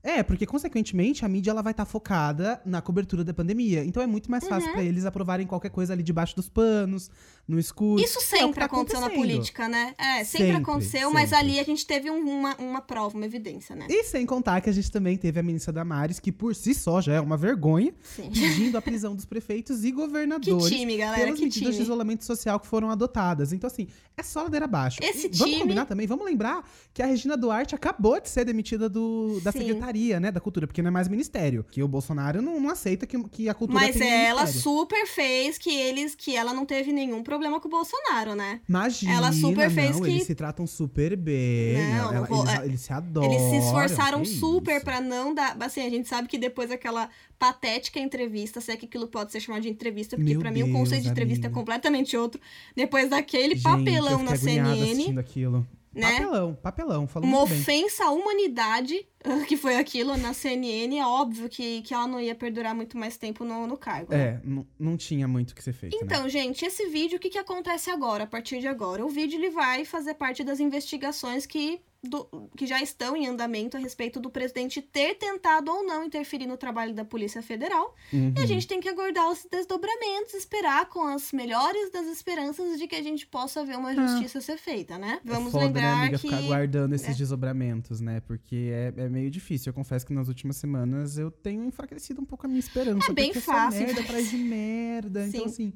[0.05, 3.83] É, porque consequentemente a mídia ela vai estar focada na cobertura da pandemia.
[3.83, 4.51] Então é muito mais Uhum.
[4.51, 7.11] fácil pra eles aprovarem qualquer coisa ali debaixo dos panos,
[7.49, 8.03] no escuro.
[8.03, 9.95] Isso É que sempre tá aconteceu na política, né?
[9.99, 11.45] É, sempre, Sempre, aconteceu, mas sempre.
[11.45, 13.87] ali a gente teve um- uma, uma prova, uma evidência, né?
[13.89, 17.01] E sem contar que a gente também teve a ministra Damares, que por si só
[17.01, 18.31] já é uma vergonha, Sim.
[18.31, 21.85] pedindo a prisão dos prefeitos e Que governadores time, galera, pelas que medidas de time.
[21.85, 23.53] isolamento social que foram adotadas.
[23.53, 23.87] Então, assim,
[24.17, 24.99] é só ladeira abaixo.
[25.03, 26.63] Esse E Vamos time- combinar também, vamos lembrar
[26.93, 29.59] que a Regina Duarte acabou de ser demitida do, da Sim.
[29.61, 31.65] Secretaria, né, da Cultura, porque não é mais ministério.
[31.71, 34.61] Que o Bolsonaro não, não aceita que, que a cultura Mas ela ministério.
[34.63, 38.61] super fez que eles que ela não teve nenhum problema com o Bolsonaro, né?
[38.69, 42.61] Imagina, ela super não, fez que- eles se tratam super bem, Não, ela- vou- eles,
[42.61, 43.31] é, eles se adoram.
[43.33, 45.57] Eles se esforçaram super pra não dar.
[45.61, 49.41] Assim, a gente sabe que depois daquela patética entrevista, se é que aquilo pode ser
[49.41, 51.59] chamado de entrevista, porque pra mim o conceito de entrevista amiga.
[51.59, 52.41] é completamente outro.
[52.75, 55.67] Depois daquele Gente, papelão na CNN, aquilo.
[55.95, 56.13] Né?
[56.13, 57.61] Papelão, papelão, falou Uma muito bem.
[57.61, 59.07] ofensa à humanidade,
[59.49, 63.17] que foi aquilo na CNN, é óbvio que, que ela não ia perdurar muito mais
[63.17, 64.13] tempo no, no cargo.
[64.13, 64.19] né?
[64.23, 64.41] É,
[64.79, 66.01] não- tinha muito o que ser feito, né?
[66.05, 69.05] Então, gente, esse vídeo, o que, que acontece agora, a partir de agora?
[69.05, 73.77] O vídeo ele vai fazer parte das investigações que, do- que já estão em andamento
[73.77, 77.95] a respeito do presidente ter tentado ou não interferir no trabalho da Polícia Federal.
[78.13, 78.33] Uhum.
[78.37, 82.87] E a gente tem que aguardar os desdobramentos, esperar com as melhores das esperanças de
[82.87, 85.21] que a gente possa ver uma justiça ser feita, né?
[85.25, 86.29] Vamos é foda, lembrar né, amiga, que.
[86.29, 87.15] ficar guardando esses é.
[87.15, 88.21] desdobramentos, né?
[88.21, 89.71] Porque é, é meio difícil.
[89.71, 93.11] Eu confesso que nas últimas semanas eu tenho enfraquecido um pouco a minha esperança.
[93.11, 95.27] É bem fácil Só merda atrás de merda.
[95.27, 95.47] Então, Sim.
[95.47, 95.73] assim,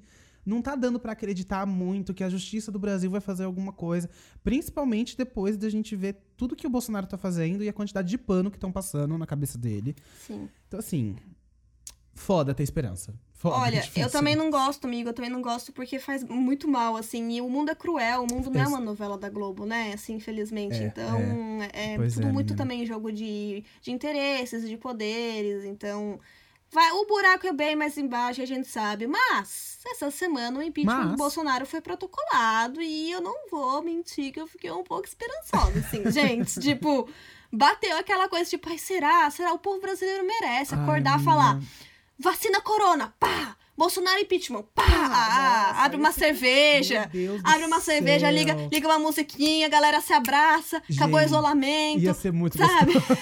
[0.48, 4.08] não tá dando pra acreditar muito que a justiça do Brasil vai fazer alguma coisa.
[4.42, 8.18] Principalmente depois da gente ver tudo que o Bolsonaro tá fazendo e a quantidade de
[8.18, 9.94] pano que estão passando na cabeça dele.
[10.26, 10.48] Sim.
[10.66, 11.16] Então, assim,
[12.14, 13.14] foda ter esperança.
[13.32, 14.02] Foda, é Olha, difícil.
[14.02, 17.40] eu também não gosto, amigo, eu também não gosto porque faz muito mal, assim, e
[17.40, 20.74] o mundo é cruel, o mundo não é uma novela da Globo, né, assim, infelizmente,
[20.74, 22.56] É, então é, Pois tudo é, muito menina.
[22.56, 26.18] também jogo de, de interesses, de poderes, então...
[26.70, 30.96] Vai, o buraco é bem mais embaixo, a gente sabe, mas essa semana o impeachment
[30.98, 35.06] Mas- do Bolsonaro foi protocolado e eu não vou mentir que eu fiquei um pouco
[35.06, 37.08] esperançosa, assim, gente, tipo,
[37.50, 39.30] bateu aquela coisa, tipo, ai, será?
[39.30, 39.52] Será?
[39.54, 41.58] O povo brasileiro merece Ai, acordar e falar,
[42.18, 43.56] Vacina corona, pá!
[43.78, 44.82] Bolsonaro impeachment, pá!
[44.88, 47.00] Ah, nossa, abre uma esse- cerveja.
[47.00, 48.34] Meu Deus do Abre uma cerveja, céu.
[48.34, 52.00] liga, liga uma musiquinha, a galera se abraça, acabou o Gente, isolamento.
[52.00, 52.92] Ia ser muito sabe?
[52.94, 53.18] gostoso.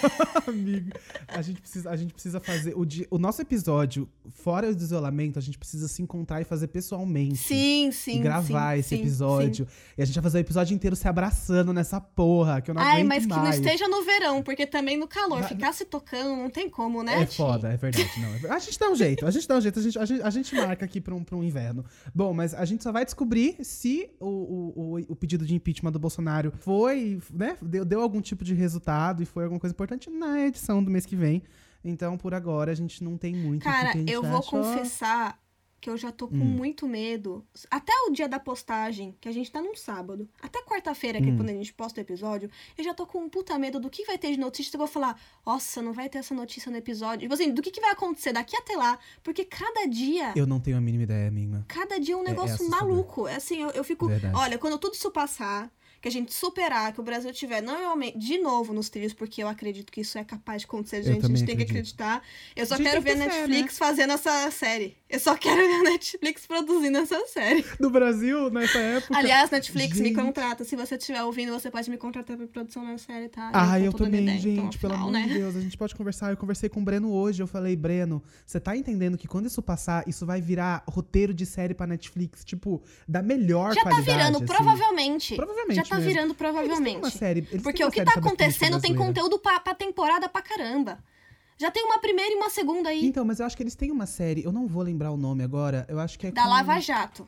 [0.49, 0.90] Amigo,
[1.29, 5.38] a gente precisa, a gente precisa fazer o, di- o nosso episódio, fora do isolamento,
[5.38, 7.37] a gente precisa se encontrar e fazer pessoalmente.
[7.37, 8.23] Sim, sim.
[8.23, 9.69] Gravar sim, esse sim, episódio.
[9.99, 12.81] E a gente vai fazer o episódio inteiro se abraçando nessa porra, que eu sim.
[12.81, 13.57] não Ai, aguento mas que não mais.
[13.57, 17.23] esteja no verão, porque também no calor, ficar se tocando não tem como, né?
[17.23, 18.11] É foda, é verdade.
[18.19, 20.05] Não, é A gente dá um jeito, a gente dá um jeito, a gente, a
[20.07, 21.85] gente, a gente marca aqui pra um, pra um inverno.
[22.15, 25.99] Bom, mas a gente só vai descobrir se o, o, o, pedido de impeachment do
[25.99, 30.41] Bolsonaro foi, né, deu, deu algum tipo de resultado e foi alguma coisa importante na
[30.47, 31.43] edição do mês que vem.
[31.85, 33.63] Então, por agora, a gente não tem muito.
[33.63, 35.39] o que Cara, gente eu vou confessar
[35.87, 36.38] que eu já tô com Hum.
[36.44, 37.46] muito medo.
[37.70, 40.29] Até o dia da postagem, que a gente tá num sábado.
[40.42, 41.37] Até quarta-feira, que é Hum.
[41.37, 44.05] quando a gente posta o episódio, eu já tô com um puta medo do que
[44.05, 44.75] vai ter de notícia.
[44.75, 47.20] Eu vou falar, nossa, não vai ter essa notícia no episódio.
[47.20, 48.99] Tipo assim, do que, que vai acontecer daqui até lá.
[49.22, 50.33] Porque cada dia.
[50.35, 51.64] Eu não tenho a mínima ideia, amiga.
[51.68, 52.88] Cada dia é um é negócio assustador.
[52.88, 53.29] maluco.
[53.29, 54.09] É assim, eu, eu fico.
[54.09, 54.35] Verdade.
[54.37, 55.70] Olha, quando tudo isso passar,
[56.07, 59.49] que a gente superar, que o Brasil tiver normalmente de novo nos trilhos, porque eu
[59.49, 61.25] acredito que isso é capaz de acontecer, Eu gente.
[61.25, 62.23] A gente tem que acreditar.
[62.55, 63.27] Eu só quero ver a né?
[63.27, 64.97] Netflix fazendo essa série.
[65.11, 67.64] Eu só quero ver a Netflix produzindo essa série.
[67.81, 69.16] No Brasil, nessa época.
[69.19, 70.16] Aliás, Netflix, me Gente.
[70.16, 70.64] contrata.
[70.64, 73.51] Se você estiver ouvindo, você pode me contratar pra produção da série, tá?
[73.53, 75.27] Ah, eu toda também, ideia, então, gente, pelo afinal, amor né?
[75.29, 76.31] de Deus, a gente pode conversar.
[76.31, 79.61] Eu conversei com o Breno hoje, eu falei, Breno, você tá entendendo que quando isso
[79.61, 84.19] passar, isso vai virar roteiro de série pra Netflix, tipo, da melhor Já tá qualidade.
[84.19, 84.47] virando, assim.
[84.47, 85.35] provavelmente.
[85.35, 86.11] Provavelmente Já tá mesmo.
[86.11, 87.19] virando Eles têm uma provavelmente.
[87.19, 90.99] série, Porque o que tá acontecendo tem conteúdo pra, pra temporada pra caramba.
[91.59, 93.07] Já tem uma primeira e uma segunda aí.
[93.07, 95.43] Então, mas eu acho que eles têm uma série, eu não vou lembrar o nome
[95.43, 97.27] agora, eu acho que é Da com- Lava Jato.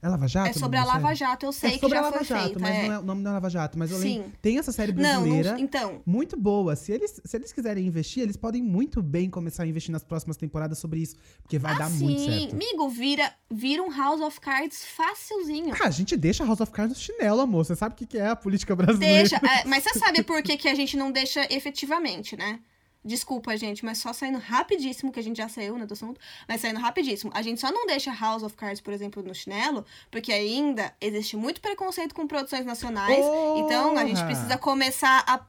[0.00, 0.50] É Lava Jato?
[0.50, 1.12] é sobre a Lava?
[1.12, 2.58] Jato, eu sei é que já a Lava foi Jato, feita.
[2.60, 2.86] mas é.
[2.86, 3.76] não é o nome da Lava Jato.
[3.76, 4.32] Mas eu lembro, Sim.
[4.40, 6.02] tem essa série Não, brasileira não, então.
[6.06, 6.76] muito boa.
[6.76, 10.36] Se eles, se eles quiserem investir, eles podem muito bem começar a investir nas próximas
[10.36, 12.54] temporadas sobre isso, porque vai dar muito certo.
[12.54, 15.74] amigo, vira, vira um House of Cards facilzinho.
[15.80, 17.64] Ah, a gente deixa House of Cards no chinelo, amor.
[17.64, 19.28] Você sabe o que que é a política brasileira.
[19.28, 22.60] Deixa, é, mas você sabe por que, que a gente não deixa efetivamente, né?
[23.08, 26.60] Desculpa, gente, mas só saindo rapidíssimo, que a gente já saiu, né, do assunto, mas
[26.60, 27.32] saindo rapidíssimo.
[27.34, 31.34] A gente só não deixa House of Cards, por exemplo, no chinelo, porque ainda existe
[31.34, 33.24] muito preconceito com produções nacionais.
[33.56, 35.40] Então, a gente precisa começar a,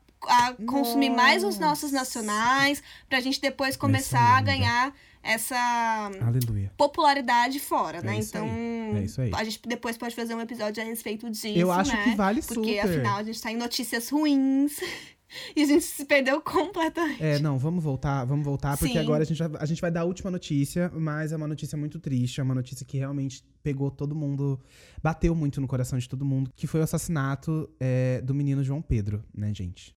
[0.48, 2.20] a consumir mais os nossos Nossa.
[2.22, 6.72] nacionais, pra gente depois começar a ganhar essa Aleluia.
[6.78, 8.16] popularidade fora, né?
[8.16, 9.32] É isso então, é isso aí.
[9.36, 12.04] a gente depois pode fazer um episódio a respeito disso, Eu acho né?
[12.06, 12.90] que vale Porque super.
[12.90, 14.80] afinal a gente tá em notícias ruins.
[15.56, 17.24] E a gente se perdeu completamente.
[17.24, 19.00] É, não, vamos voltar, vamos voltar, porque Sim.
[19.00, 21.78] agora a gente, vai, a gente vai dar a última notícia, mas é uma notícia
[21.78, 24.60] muito triste, é uma notícia que realmente pegou todo mundo,
[25.04, 28.82] bateu muito no coração de todo mundo, que foi o assassinato é, do menino João
[28.82, 29.94] Pedro, né, gente?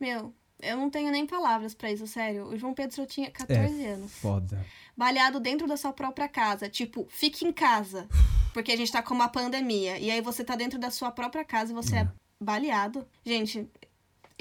[0.00, 2.46] Meu, eu não tenho nem palavras pra isso, sério.
[2.46, 4.12] O João Pedro só tinha 14 anos.
[4.12, 4.64] Foda.
[4.96, 6.68] Baleado dentro da sua própria casa.
[6.68, 8.08] Tipo, fique em casa.
[8.52, 9.98] Porque a gente tá com uma pandemia.
[9.98, 12.08] E aí você tá dentro da sua própria casa e você é, É.
[12.40, 13.06] baleado.
[13.24, 13.68] Gente,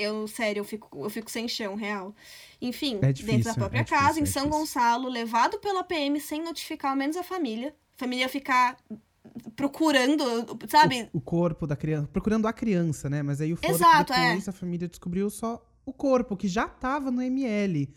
[0.01, 2.13] eu, sério, eu fico, eu fico sem chão, real.
[2.61, 4.59] Enfim, É dentro da difícil, própria é difícil, casa, em é São difícil.
[4.59, 7.75] Gonçalo, levado pela PM sem notificar ao menos a família.
[7.95, 8.77] A família ficar
[9.55, 10.23] procurando,
[10.67, 11.09] sabe?
[11.13, 13.21] O, o corpo da criança, procurando a criança, né?
[13.21, 14.37] Mas aí o foda é Exato, é.
[14.47, 17.93] a família descobriu só o corpo, que já tava no ML.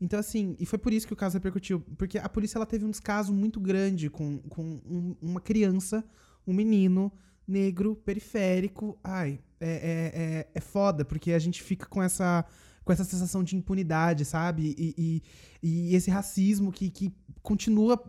[0.00, 1.80] Então, assim, e foi por isso que o caso repercutiu.
[1.96, 6.04] Porque a polícia ela teve um descaso muito grande com, com um- uma criança,
[6.46, 7.12] um menino
[7.46, 8.96] negro, periférico.
[9.02, 12.44] Ai, é, é, é, é foda, porque a gente fica com essa,
[12.84, 14.74] com essa sensação de impunidade, sabe?
[14.78, 15.22] E, e,
[15.90, 18.02] e esse racismo que, que continua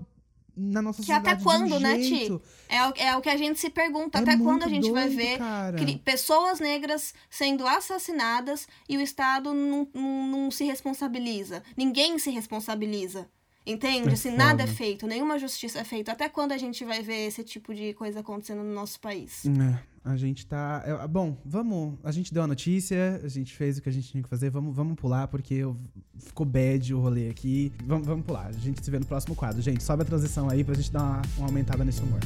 [0.62, 1.44] na nossa Que até sociedade.
[1.44, 2.42] quando, de um né, Ti?
[2.68, 4.18] É, o- é o que a gente se pergunta.
[4.18, 5.78] É Até quando a gente vai doido, ver cara.
[5.78, 11.64] cri- pessoas negras sendo assassinadas e o Estado não, não, não se responsabiliza.
[11.78, 13.30] Ninguém se responsabiliza.
[13.66, 14.10] Entende?
[14.10, 16.12] É assim, nada é feito, nenhuma justiça é feita.
[16.12, 19.46] Até quando a gente vai ver esse tipo de coisa acontecendo no nosso país?
[19.46, 20.84] É, a gente tá.
[20.86, 21.98] é, bom, vamos.
[22.04, 24.50] A gente deu a notícia, a gente fez o que a gente tinha que fazer.
[24.50, 25.76] Vamos, vamos pular, porque eu,
[26.18, 27.72] ficou bad o rolê aqui.
[27.86, 28.48] Vamos, vamos pular.
[28.48, 29.62] A gente se vê no próximo quadro.
[29.62, 32.20] Gente, sobe a transição aí pra gente dar uma, uma aumentada nesse humor.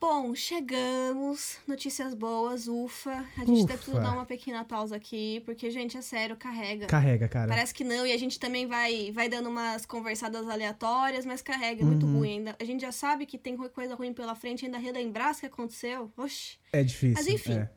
[0.00, 1.58] Bom, chegamos.
[1.66, 3.22] Notícias boas, ufa.
[3.36, 4.00] A gente que Ufa.
[4.00, 6.86] dar uma pequena pausa aqui, porque, gente, é sério, carrega.
[6.86, 7.48] Carrega, cara.
[7.48, 11.82] Parece que não, e a gente também vai, vai dando umas conversadas aleatórias, mas carrega,
[11.82, 12.18] é muito Uhum.
[12.20, 12.56] ruim ainda.
[12.58, 16.10] A gente já sabe que tem coisa ruim pela frente, ainda relembrar o que aconteceu.
[16.16, 16.56] Oxi.
[16.72, 17.14] É difícil.
[17.16, 17.58] Mas enfim.
[17.58, 17.70] é.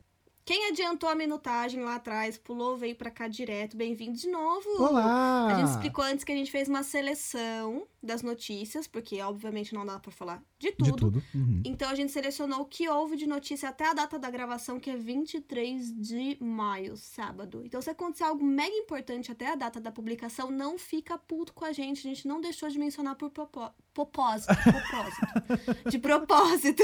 [0.46, 4.68] Quem adiantou a minutagem lá atrás, pulou, veio pra cá direto, bem-vindo de novo.
[4.78, 5.46] Olá!
[5.46, 9.86] A gente explicou antes que a gente fez uma seleção das notícias, porque obviamente não
[9.86, 10.92] dá pra falar de tudo.
[10.92, 11.22] De tudo.
[11.34, 11.62] Uhum.
[11.64, 14.90] Então a gente selecionou o que houve de notícia até a data da gravação, que
[14.90, 17.62] é 23 de maio, sábado.
[17.64, 21.64] Então se acontecer algo mega importante até a data da publicação, não fica puto com
[21.64, 21.98] a gente.
[22.06, 24.54] A gente não deixou de mencionar por propó- propósito.
[24.62, 25.84] propósito.
[25.90, 26.82] de propósito.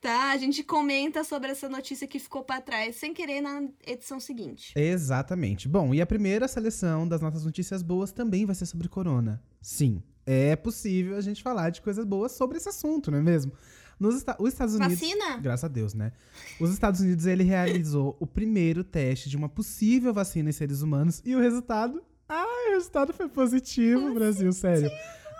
[0.00, 0.30] tá?
[0.32, 4.72] A gente comenta sobre essa notícia que ficou pra trás, sem querer, na edição seguinte.
[4.76, 5.68] Exatamente.
[5.68, 9.42] Bom, e a primeira seleção das nossas notícias boas também vai ser sobre corona.
[9.60, 13.52] Sim, é possível a gente falar de coisas boas sobre esse assunto, não é mesmo?
[14.00, 14.98] Nos Esta- os Estados Unidos.
[14.98, 15.36] Vacina?
[15.38, 16.12] Graças a Deus, né?
[16.60, 21.22] Os Estados Unidos ele realizou o primeiro teste de uma possível vacina em seres humanos
[21.24, 22.02] e o resultado.
[22.28, 24.90] Ai, o resultado foi positivo, Brasil, sério.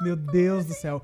[0.03, 1.03] Meu Deus do céu.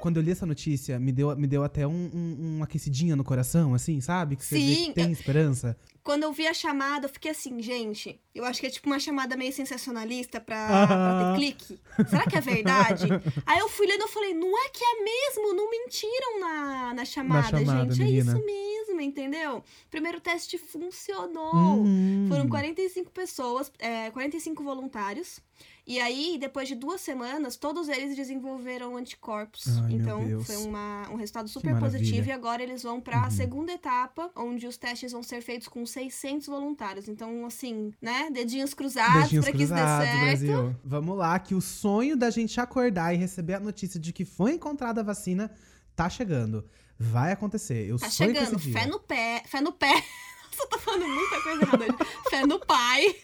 [0.00, 3.24] Quando eu li essa notícia, me deu, me deu até um, um, um aquecidinha no
[3.24, 4.36] coração, assim, sabe?
[4.36, 5.76] Que você vê Sim, que tem esperança.
[6.04, 9.00] Quando eu vi a chamada, eu fiquei assim, gente, eu acho que é tipo uma
[9.00, 11.80] chamada meio sensacionalista pra, pra ter clique.
[12.10, 13.06] Será que é verdade?
[13.46, 15.54] Aí eu fui lendo e falei, não é que é mesmo?
[15.54, 18.04] Não mentiram na, na chamada, chamada, gente.
[18.04, 18.32] menina.
[18.32, 19.64] É isso mesmo, entendeu?
[19.90, 21.82] Primeiro teste funcionou.
[21.82, 22.26] Hum.
[22.28, 25.40] Foram 45 pessoas, é, 45 voluntários.
[25.86, 29.64] E aí, depois de duas semanas, todos eles desenvolveram anticorpos.
[29.84, 32.26] Ai, então, foi uma- um resultado super positivo.
[32.28, 33.30] E agora eles vão pra Uhum.
[33.30, 37.06] segunda etapa, onde os testes vão ser feitos com 600 voluntários.
[37.06, 38.30] Então, assim, né?
[38.32, 40.20] Dedinhos cruzados pra que isso dê certo.
[40.20, 40.76] Brasil.
[40.82, 44.52] Vamos lá, que o sonho da gente acordar e receber a notícia de que foi
[44.52, 45.50] encontrada a vacina
[45.94, 46.64] tá chegando.
[46.98, 47.86] Vai acontecer.
[47.90, 48.58] Eu Tá chegando.
[48.58, 49.42] Fé no pé.
[49.46, 49.92] Fé no pé.
[50.54, 52.12] Nossa, eu tô falando muita coisa errada hoje.
[52.30, 53.16] Fé no pai.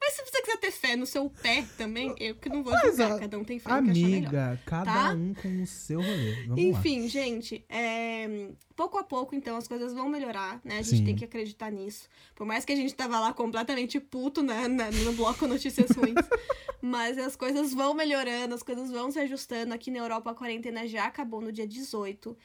[0.00, 2.82] Mas se você quiser ter fé no seu pé também, eu que não vou Mas,
[2.96, 3.12] julgar.
[3.12, 3.70] a- Cada um tem fé.
[3.70, 5.14] Amiga, cada tá?
[5.14, 6.32] um com o seu rolê.
[6.46, 6.60] Vamos lá.
[6.78, 10.78] Enfim, gente, é, pouco a pouco, então, as coisas vão melhorar, né?
[10.78, 11.04] A gente Sim.
[11.04, 12.08] tem que acreditar nisso.
[12.34, 14.68] Por mais que a gente tava lá completamente puto, né?
[14.68, 16.14] na- No bloco Notícias Ruins.
[16.80, 19.74] Mas as coisas vão melhorando, as coisas vão se ajustando.
[19.74, 22.36] Aqui na Europa, a quarentena já acabou no dia 18.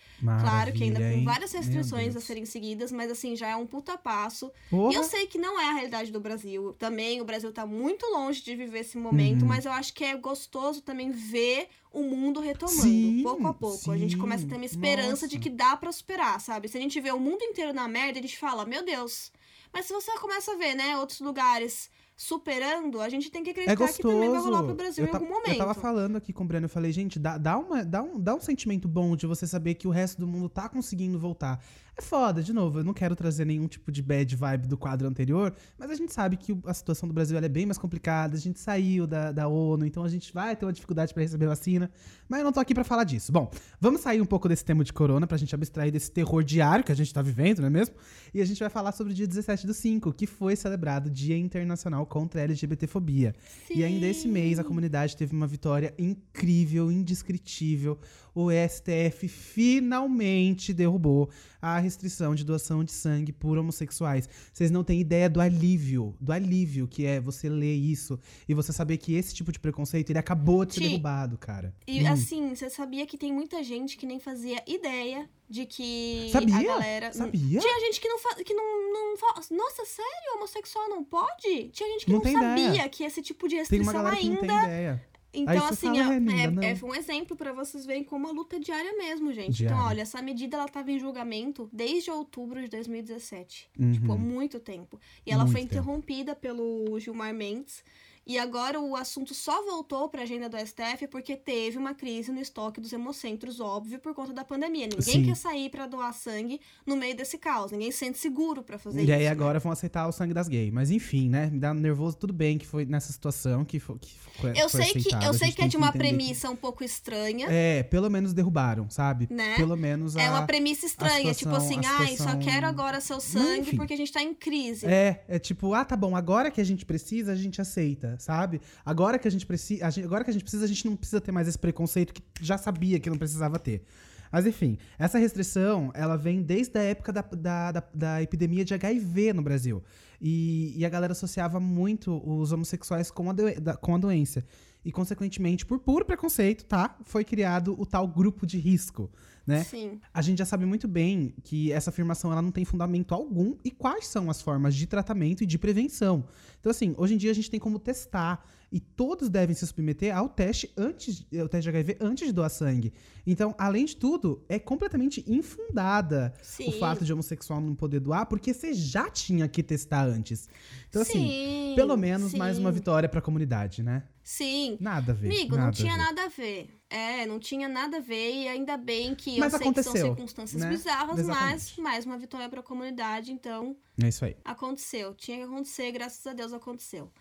[0.41, 3.67] claro que ainda Maravilha, com várias restrições a serem seguidas, mas assim, já é um
[3.67, 4.51] puta passo.
[4.67, 4.95] E Porra.
[4.95, 6.73] eu sei que não é a realidade do Brasil.
[6.79, 9.47] Também o Brasil tá muito longe de viver esse momento, Uhum.
[9.47, 13.91] mas eu acho que é gostoso também ver o mundo retomando, Sim, pouco a pouco.
[13.91, 14.19] A gente sim.
[14.19, 15.27] começa a ter uma esperança Nossa.
[15.27, 16.67] de que dá pra superar, sabe?
[16.67, 19.31] Se a gente vê o mundo inteiro na merda, a gente fala, meu Deus.
[19.71, 23.51] Mas se você começa a ver, né, outros lugares superando, a gente tem que É
[23.53, 24.75] acreditar que também vai rolar pro.
[24.75, 25.49] Brasil Eu em algum momento.
[25.49, 28.19] Eu tava falando aqui com o Breno, eu falei, gente, dá, dá, uma, dá, um,
[28.19, 31.59] dá um sentimento bom de você saber que o resto do mundo tá conseguindo voltar.
[31.95, 35.07] É foda, de novo, eu não quero trazer nenhum tipo de bad vibe do quadro
[35.07, 38.39] anterior, mas a gente sabe que a situação do Brasil é bem mais complicada, a
[38.39, 41.91] gente saiu da, da ONU, então a gente vai ter uma dificuldade pra receber vacina,
[42.27, 43.31] mas eu não tô aqui pra falar disso.
[43.31, 46.83] Bom, vamos sair um pouco desse tema de corona pra gente abstrair desse terror diário
[46.83, 47.93] que a gente tá vivendo, não é mesmo?
[48.33, 51.37] E a gente vai falar sobre o dia 17 do 5, que foi celebrado Dia
[51.37, 53.35] Internacional contra a LGBTfobia.
[53.69, 54.67] E ainda esse mês a Sim.
[54.67, 57.99] comunidade teve uma vitória incrível, indescritível.
[58.35, 61.29] O STF finalmente derrubou
[61.61, 64.27] a restrição de doação de sangue por homossexuais.
[64.51, 68.19] Vocês não têm ideia do alívio, do alívio que é você ler isso
[68.49, 71.73] e você saber que esse tipo de preconceito ele acabou de ser Ti, derrubado, cara.
[71.87, 72.11] E Hum.
[72.11, 76.55] assim, você sabia que tem muita gente que nem fazia ideia de que Sabia?
[76.57, 77.13] a galera.
[77.13, 77.59] Sabia?
[77.59, 78.35] Tinha gente que não fa...
[78.43, 79.41] que não, não fa...
[79.51, 80.35] Nossa, sério?
[80.37, 81.69] Homossexual não pode?
[81.69, 82.89] Tinha gente que Não não, sabia ideia.
[82.89, 84.99] que esse tipo de restrição ainda.
[85.33, 88.27] Então, assim, fala, é, "É, linda, não." é, é um exemplo pra vocês verem como
[88.27, 89.53] a luta é diária mesmo, gente.
[89.57, 89.75] Diária.
[89.75, 93.69] Então, olha, essa medida ela tava em julgamento desde outubro de 2017.
[93.79, 93.91] Uhum.
[93.93, 94.99] Tipo, há muito tempo.
[95.25, 95.73] E ela Muito foi tempo.
[95.73, 97.83] interrompida pelo Gilmar Mendes.
[98.25, 102.39] E agora o assunto só voltou pra agenda do STF porque teve uma crise no
[102.39, 104.85] estoque dos hemocentros, óbvio, por conta da pandemia.
[104.87, 105.25] Ninguém Sim.
[105.25, 107.71] quer sair pra doar sangue no meio desse caos.
[107.71, 109.11] Ninguém se sente seguro pra fazer E isso.
[109.13, 109.27] aí né?
[109.27, 110.71] agora vão aceitar o sangue das gays.
[110.71, 111.49] Mas enfim, né?
[111.51, 114.93] Me dá nervoso, tudo bem que foi nessa situação que foi, que foi Eu sei
[114.93, 117.83] que, eu A sei que é de uma entender que- premissa um pouco estranha, É,
[117.83, 119.27] pelo menos derrubaram, sabe?
[119.29, 119.55] né?
[119.57, 120.21] Pelo menos a...
[120.21, 123.59] É uma premissa estranha, tipo situação- assim, a ai, só situação- quero agora seu sangue
[123.61, 123.75] enfim.
[123.77, 124.85] porque a gente tá em crise.
[124.85, 128.61] É, é tipo, ah, tá bom, agora que a gente precisa, a gente aceita, sabe?
[128.85, 131.31] Agora que a gente precisa, agora que a gente precisa, a gente não precisa ter
[131.31, 133.83] mais esse preconceito que já sabia que não precisava ter.
[134.31, 138.73] Mas enfim, essa restrição, ela vem desde a época da, da, da, da epidemia de
[138.73, 139.83] HIV no Brasil.
[140.19, 144.43] E, e a galera associava muito os homossexuais com a, doen- da- com a doença.
[144.83, 146.97] E, consequentemente, por puro preconceito, tá?
[147.03, 149.09] Foi criado o tal grupo de risco,
[149.45, 149.63] né?
[149.63, 149.99] Sim.
[150.13, 153.69] A gente já sabe muito bem que essa afirmação ela não tem fundamento algum e
[153.71, 156.25] quais são as formas de tratamento e de prevenção.
[156.59, 160.15] Então, assim, hoje em dia a gente tem como testar e todos devem se submeter
[160.17, 162.91] ao teste antes, ao teste de HIV antes de doar sangue.
[163.27, 166.69] Então, além de tudo, é completamente infundada Sim.
[166.69, 170.49] o fato de homossexual não poder doar, porque você já tinha que testar antes.
[170.89, 172.75] Então, assim, Sim, pelo menos mais uma sim.
[172.75, 174.03] vitória pra comunidade, né?
[174.23, 174.77] Sim.
[174.79, 175.27] Nada a ver.
[175.27, 175.97] Amigo, nada não a tinha ver.
[175.97, 176.69] nada a ver.
[176.95, 179.91] É, não tinha nada a ver e ainda bem que Mas eu sei que aconteceu,
[179.93, 180.69] são circunstâncias né?
[180.69, 181.27] bizarras, mas
[181.63, 181.81] Exatamente.
[181.81, 184.37] mais uma vitória pra comunidade, então É isso aí.
[184.45, 185.15] aconteceu.
[185.15, 187.11] Tinha que acontecer, graças a Deus aconteceu.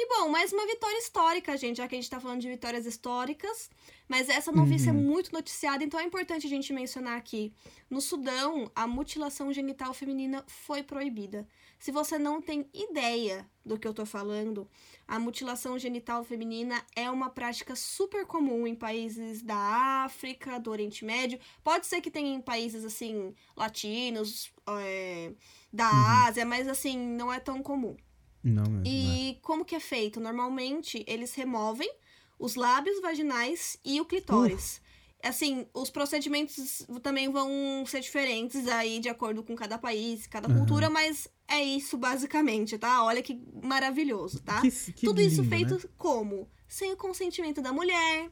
[0.00, 2.86] E bom, mais uma vitória histórica, gente, já que a gente tá falando de vitórias
[2.86, 3.68] históricas.
[4.06, 4.98] Mas essa notícia Uhum.
[5.00, 7.52] é muito noticiada, então é importante a gente mencionar aqui.
[7.90, 11.48] No Sudão, a mutilação genital feminina foi proibida.
[11.78, 14.68] Se você não tem ideia do que eu tô falando,
[15.06, 19.56] a mutilação genital feminina é uma prática super comum em países da
[20.04, 21.38] África, do Oriente Médio.
[21.62, 25.32] Pode ser que tenha em países assim, latinos, é,
[25.72, 26.06] da Uhum.
[26.26, 27.96] Ásia, mas assim, não é tão comum.
[28.42, 28.88] Não, mesmo, é.
[28.88, 30.20] E como que é feito?
[30.20, 31.90] Normalmente, eles removem
[32.38, 34.80] os lábios vaginais e o clitóris.
[35.22, 40.58] Assim, os procedimentos também vão ser diferentes aí de acordo com cada país, cada Aham.
[40.58, 43.02] cultura, mas é isso basicamente, tá?
[43.04, 44.60] Olha que maravilhoso, tá?
[44.60, 45.80] Que- que Tudo isso lindo, feito né?
[45.98, 46.48] como?
[46.68, 48.30] Sem o consentimento da mulher,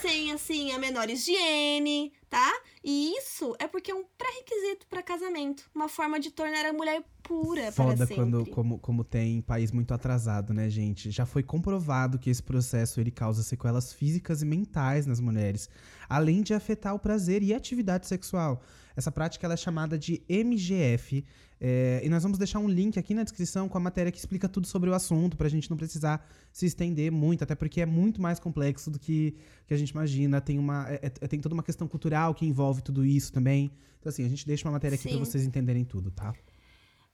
[0.00, 2.52] sem, assim, a menor higiene, tá?
[2.82, 5.68] E isso é porque é um pré-requisito para casamento.
[5.74, 9.92] Uma forma de tornar a mulher pura para Foda quando, como, como tem país muito
[9.92, 11.10] atrasado, né, gente?
[11.10, 15.68] Já foi comprovado que esse processo ele causa sequelas físicas e mentais nas mulheres,
[16.08, 18.62] além de afetar o prazer e a atividade sexual.
[18.96, 21.22] Essa prática ela é chamada de MGF.
[21.60, 24.48] é, e nós vamos deixar um link aqui na descrição com a matéria que explica
[24.48, 28.20] tudo sobre o assunto, pra gente não precisar se estender muito, até porque é muito
[28.20, 29.34] mais complexo do que,
[29.66, 30.40] que a gente imagina.
[30.40, 33.70] Tem, uma, é- é- tem toda uma questão cultural que envolve tudo isso também.
[34.00, 35.18] Então, assim, a gente deixa uma matéria aqui pra Sim.
[35.18, 36.34] vocês entenderem tudo, tá?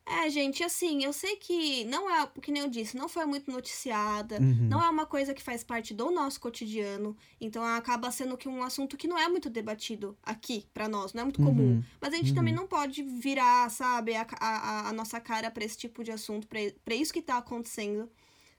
[0.05, 3.49] É, gente, assim, eu sei que não é, que nem eu disse, não foi muito
[3.51, 4.67] noticiada, Uhum.
[4.69, 8.65] não é uma coisa que faz parte do nosso cotidiano, então acaba sendo que um
[8.65, 11.75] assunto que não é muito debatido aqui pra nós, não é muito comum.
[11.77, 11.85] Uhum.
[12.01, 12.35] Mas a gente Uhum.
[12.35, 16.49] também não pode virar, sabe, a, a, a nossa cara pra esse tipo de assunto,
[16.49, 18.11] pra, pra isso que tá acontecendo,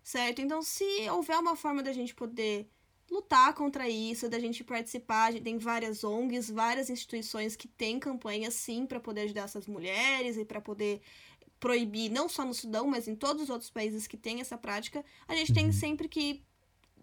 [0.01, 0.41] certo?
[0.41, 2.69] Então, se houver uma forma da gente poder
[3.11, 7.99] lutar contra isso, da gente participar, a gente tem várias ONGs, várias instituições que têm
[7.99, 11.01] campanhas sim pra poder ajudar essas mulheres e pra poder
[11.63, 15.01] proibir, não só no Sudão, mas em todos os outros países que têm essa prática,
[15.25, 15.71] a gente tem Uhum.
[15.71, 16.43] sempre que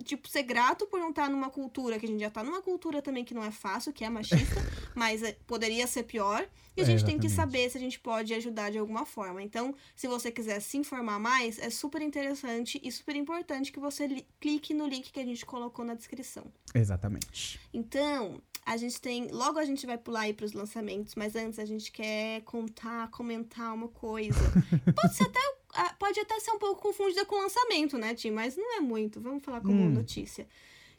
[0.04, 3.00] tipo, ser grato por não estar numa cultura, que a gente já tá numa cultura
[3.02, 4.60] também que não é fácil, que é machista,
[4.94, 6.46] mas é, poderia ser pior.
[6.76, 9.42] E a É, gente tem que saber se a gente pode ajudar de alguma forma.
[9.42, 14.06] Então, se você quiser se informar mais, é super interessante e super importante que você
[14.06, 16.44] li- clique no link que a gente colocou na descrição.
[16.74, 17.60] Exatamente.
[17.74, 19.28] Então, a gente tem.
[19.28, 23.74] Logo a gente vai pular aí pros lançamentos, mas antes a gente quer contar, comentar
[23.74, 24.38] uma coisa.
[24.94, 25.40] Pode ser até.
[25.74, 28.30] ah, Pode até ser um pouco confundida com lançamento, né, Tim?
[28.30, 29.20] Mas não é muito.
[29.20, 29.90] Vamos falar como Hum.
[29.90, 30.46] notícia.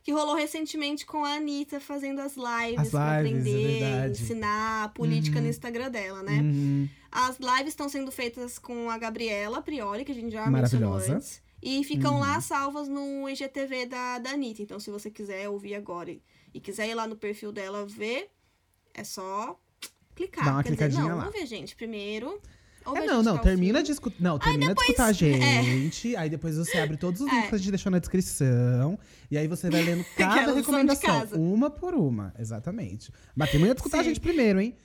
[0.03, 4.21] Que rolou recentemente com a Anitta fazendo as lives As pra lives, é aprender, verdade.
[4.23, 5.43] ensinar a política Uhum.
[5.43, 6.39] no Instagram dela, né?
[6.41, 6.89] Uhum.
[7.11, 11.41] As lives estão sendo feitas com a Gabriela Priori, que a gente já mencionou antes.
[11.61, 12.19] E ficam Uhum.
[12.21, 14.63] lá salvas no IGTV da, da Anitta.
[14.63, 16.19] Então, se você quiser ouvir agora e,
[16.53, 18.31] e quiser ir lá no perfil dela ver,
[18.95, 19.59] é só
[20.15, 20.45] clicar.
[20.45, 21.25] Dá uma Quer dizer, clicadinha não, lá.
[21.25, 22.41] vamos ver gente primeiro.
[22.85, 24.17] É, a não, não, termina de escutar.
[24.19, 25.13] Não, termina de escutar a é.
[25.13, 26.15] gente.
[26.15, 27.49] Aí depois você abre todos os links É.
[27.49, 28.97] que a gente deixou na descrição.
[29.29, 31.27] E aí você vai lendo cada de recomendação.
[31.35, 33.11] Uma por uma, exatamente.
[33.35, 34.09] Mas termina de escutar a Sim.
[34.09, 34.75] gente primeiro, hein?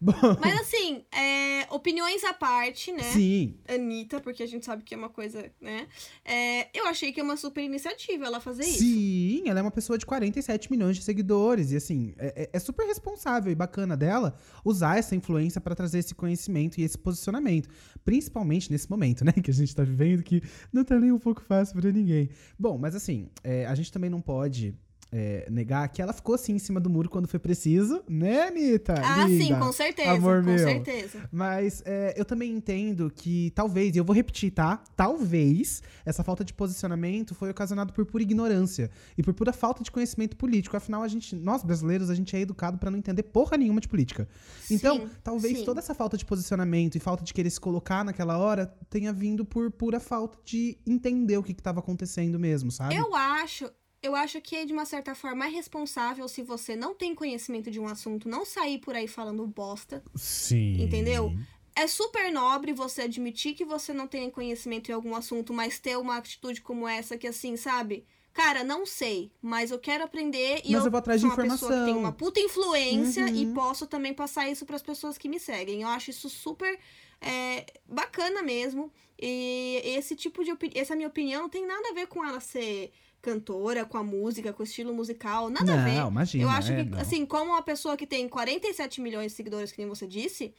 [0.00, 3.02] Bom, Mas assim, é, opiniões à parte, né?
[3.02, 3.56] sim.
[3.68, 5.86] Anitta, porque a gente sabe que é uma coisa, né?
[6.24, 8.78] É, eu achei que é uma super iniciativa ela fazer isso.
[8.80, 11.70] Sim, ela é uma pessoa de 47 milhões de seguidores.
[11.72, 15.98] E assim, é, é- é super responsável e bacana dela usar essa influência pra trazer
[15.98, 17.68] esse conhecimento e esse posicionamento.
[18.04, 19.32] Principalmente nesse momento, né?
[19.46, 20.42] Que a gente tá vivendo, que
[20.72, 22.28] não tá nem um pouco fácil pra ninguém.
[22.58, 24.74] Bom, mas assim, é, a gente também não pode.
[25.12, 28.94] É, negar que ela ficou assim em cima do muro quando foi preciso, né, Anitta?
[29.02, 29.44] Ah, Linda.
[29.44, 30.10] sim, com certeza.
[30.10, 30.58] Amor com meu.
[30.58, 31.28] certeza.
[31.30, 34.82] Mas é, eu também entendo que talvez, e eu vou repetir, tá?
[34.96, 39.90] Talvez essa falta de posicionamento foi ocasionado por pura ignorância e por pura falta de
[39.90, 40.76] conhecimento político.
[40.76, 43.88] Afinal, a gente, nós brasileiros, a gente é educado pra não entender porra nenhuma de
[43.88, 44.28] política.
[44.70, 45.64] Então, Sim, talvez sim.
[45.64, 49.44] toda essa falta de posicionamento e falta de querer se colocar naquela hora tenha vindo
[49.44, 52.94] por pura falta de entender o que, que tava acontecendo mesmo, sabe?
[52.94, 53.70] Eu acho,
[54.06, 57.78] eu acho que de uma certa forma é responsável se você não tem conhecimento de
[57.80, 60.02] um assunto, não sair por aí falando bosta.
[60.14, 60.82] Sim.
[60.82, 61.32] Entendeu?
[61.74, 65.96] É super nobre você admitir que você não tem conhecimento em algum assunto, mas ter
[65.98, 68.06] uma atitude como essa que assim, sabe?
[68.32, 71.34] Cara, não sei, mas eu quero aprender e Mas eu, eu vou atrás de sou
[71.36, 71.98] uma pessoa que tem informação.
[71.98, 73.54] uma puta influência e Uhum.
[73.54, 75.82] posso também passar isso pras pessoas que me seguem.
[75.82, 76.78] Eu acho isso super
[77.20, 78.92] é, bacana mesmo.
[79.18, 82.38] E esse tipo de opini- essa minha opinião não tem nada a ver com ela
[82.40, 82.92] ser
[83.22, 85.94] cantora, com a música, com o estilo musical, nada a ver.
[85.96, 86.44] Não, imagina.
[86.44, 87.00] Eu acho é, que, não.
[87.00, 90.54] assim, como uma pessoa que tem 47 milhões de seguidores, que nem você disse,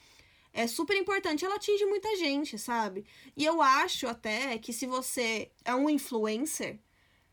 [0.53, 1.45] é super importante.
[1.45, 3.05] Ela atinge muita gente, sabe?
[3.35, 6.79] E eu acho até que se você é um influencer,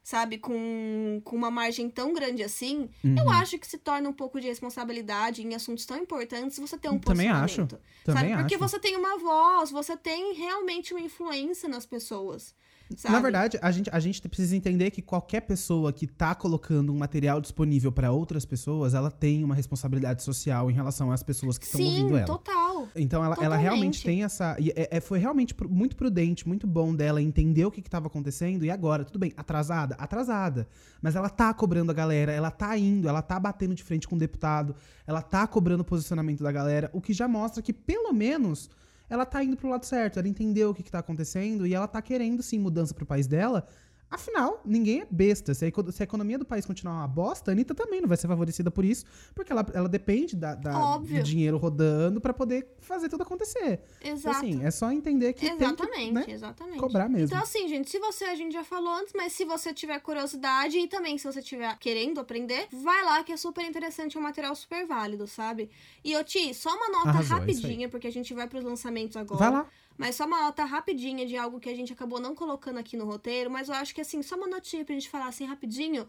[0.03, 3.31] sabe, com, com uma margem tão grande assim, eu Uhum.
[3.31, 6.99] acho que se torna um pouco de responsabilidade em assuntos tão importantes você ter um
[6.99, 7.66] Também acho.
[8.05, 8.43] Também sabe?
[8.43, 8.62] Porque acho.
[8.68, 12.55] você tem uma voz, você tem realmente uma influência nas pessoas.
[12.97, 13.14] Sabe?
[13.14, 16.99] Na verdade, a gente, a gente precisa entender que qualquer pessoa que tá colocando um
[16.99, 21.64] material disponível para outras pessoas, ela tem uma responsabilidade social em relação às pessoas que
[21.64, 22.26] estão Sim, ouvindo ela.
[22.26, 22.89] total.
[22.95, 24.57] Então ela, ela realmente tem essa.
[24.61, 28.64] e é- é- foi realmente muito prudente, muito bom dela entender o que, estava acontecendo.
[28.64, 29.95] E agora, tudo bem, atrasada?
[29.97, 30.68] Atrasada.
[31.01, 34.16] Mas ela tá cobrando a galera, ela tá indo, ela tá batendo de frente com
[34.16, 34.74] o deputado,
[35.07, 38.68] ela tá cobrando o posicionamento da galera, o que já mostra que, pelo menos,
[39.09, 40.18] ela tá indo pro lado certo.
[40.18, 43.26] Ela entendeu o que, que tá acontecendo e ela tá querendo, sim, mudança pro país
[43.26, 43.66] dela.
[44.15, 45.53] Afinal, ninguém é besta.
[45.55, 48.17] Se a, se a economia do país continuar uma bosta, a Anitta também não vai
[48.17, 49.05] ser favorecida por isso,
[49.35, 53.81] porque ela, ela depende da, da- do dinheiro rodando pra poder fazer tudo acontecer.
[54.01, 54.37] Exato.
[54.39, 56.79] Assim, é só entender que exatamente, tem que né, exatamente.
[56.79, 57.27] cobrar mesmo.
[57.27, 60.79] Então, assim, gente, se você, a gente já falou antes, mas se você tiver curiosidade
[60.79, 64.23] e também se você tiver querendo aprender, vai lá que é super interessante, é um
[64.23, 65.69] material super válido, sabe?
[66.05, 69.17] E, ô Ti, só uma nota Arrasou, é rapidinha, porque a gente vai pros lançamentos
[69.17, 69.39] agora.
[69.39, 69.67] Vai lá.
[69.97, 73.05] Mas só uma nota rapidinha de algo que a gente acabou não colocando aqui no
[73.05, 76.09] roteiro, mas eu acho que, assim, só uma notinha pra gente falar assim rapidinho.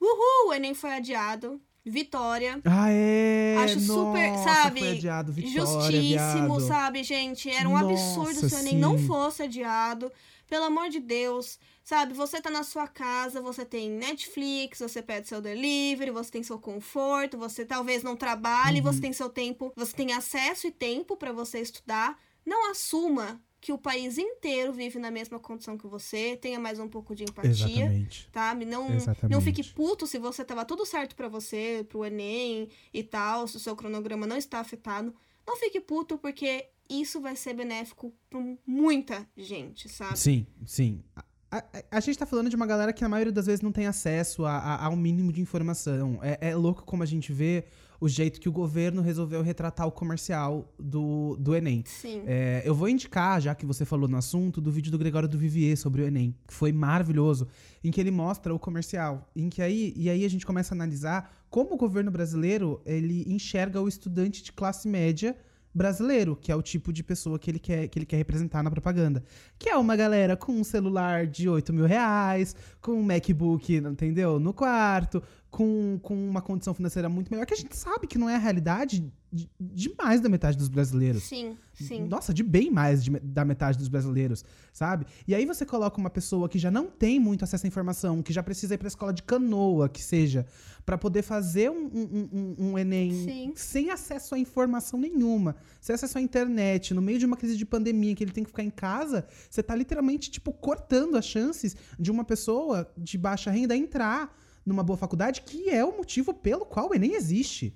[0.00, 1.60] Uhul, o Enem foi adiado.
[1.86, 2.60] Vitória.
[2.64, 3.56] Ah, é!
[3.58, 6.60] Acho super, Nossa, sabe, Foi adiado, Vitória, Justíssimo, viado.
[6.60, 7.50] sabe, gente?
[7.50, 10.10] Era um Nossa, absurdo se o Enem não fosse adiado.
[10.46, 12.14] Pelo amor de Deus, sabe?
[12.14, 16.58] Você tá na sua casa, você tem Netflix, você pede seu delivery, você tem seu
[16.58, 18.84] conforto, você talvez não trabalhe, Uhum.
[18.84, 22.18] você tem seu tempo, você tem acesso e tempo pra você estudar.
[22.44, 26.86] Não assuma que o país inteiro vive na mesma condição que você, tenha mais um
[26.86, 28.28] pouco de empatia Exatamente.
[28.32, 28.64] sabe?
[28.66, 29.32] Não, Exatamente.
[29.32, 33.56] não fique puto se você tava tudo certo pra você, pro Enem e tal, se
[33.56, 35.14] o seu cronograma não está afetado.
[35.46, 40.18] Não fique puto, porque isso vai ser benéfico pra muita gente, sabe?
[40.18, 41.02] Sim, sim.
[41.16, 41.24] A,
[41.58, 43.86] a- a gente tá falando de uma galera que na maioria das vezes não tem
[43.86, 46.18] acesso a, a- ao mínimo de informação.
[46.22, 47.64] É, é louco como a gente vê
[48.00, 51.82] o jeito que o governo resolveu retratar o comercial do, do Enem.
[51.86, 52.22] Sim.
[52.26, 55.38] É, eu vou indicar, já que você falou no assunto, do vídeo do Gregório do
[55.38, 57.46] Vivier sobre o Enem, que foi maravilhoso,
[57.82, 59.30] em que ele mostra o comercial.
[59.34, 63.24] Em que aí, e aí a gente começa a analisar como o governo brasileiro ele
[63.32, 65.36] enxerga o estudante de classe média
[65.74, 68.70] brasileiro, que é o tipo de pessoa que ele quer, que ele quer representar na
[68.70, 69.24] propaganda.
[69.58, 74.38] Que é uma galera com um celular de 8 mil reais, com um MacBook, entendeu?
[74.38, 75.20] No quarto,
[75.54, 78.38] com, com uma condição financeira muito melhor, que a gente sabe que não é a
[78.38, 81.22] realidade de, de mais da metade dos brasileiros.
[81.22, 82.08] Sim, sim.
[82.08, 85.06] Nossa, de bem mais de, da metade dos brasileiros, sabe?
[85.28, 88.32] E aí você coloca uma pessoa que já não tem muito acesso à informação, que
[88.32, 90.44] já precisa ir pra escola de canoa, que seja,
[90.84, 93.52] para poder fazer um, um, um, um Enem Sim.
[93.54, 97.64] sem acesso a informação nenhuma, sem acesso à internet, no meio de uma crise de
[97.64, 101.76] pandemia, que ele tem que ficar em casa, você tá literalmente, tipo, cortando as chances
[101.96, 106.64] de uma pessoa de baixa renda entrar numa boa faculdade, que é o motivo pelo
[106.64, 107.74] qual o Enem existe.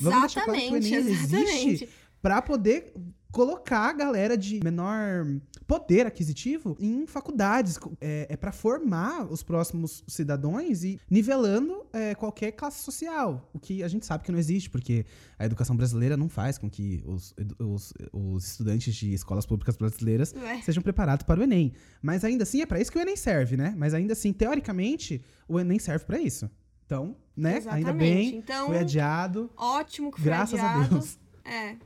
[0.00, 1.50] Vamos deixar claro que o Exatamente, Enem exatamente.
[1.68, 1.88] existe
[2.22, 2.92] para poder
[3.36, 5.26] colocar a galera de menor
[5.66, 7.78] poder aquisitivo em faculdades.
[8.00, 13.50] É, é para formar os próximos cidadãos e nivelando é, qualquer classe social.
[13.52, 15.04] O que a gente sabe que não existe, porque
[15.38, 20.34] a educação brasileira não faz com que os, os, os estudantes de escolas públicas brasileiras
[20.64, 21.74] sejam preparados para o Enem.
[22.00, 23.74] Mas ainda assim, é para isso que o Enem serve, né?
[23.76, 26.50] Mas ainda assim, teoricamente, o Enem serve para isso.
[26.86, 27.56] Então, né?
[27.56, 27.98] Ainda Exatamente.
[27.98, 29.50] bem, Então- foi adiado.
[29.58, 30.94] Ótimo que foi Graças a adiado.
[30.94, 31.18] Deus.
[31.44, 31.76] É.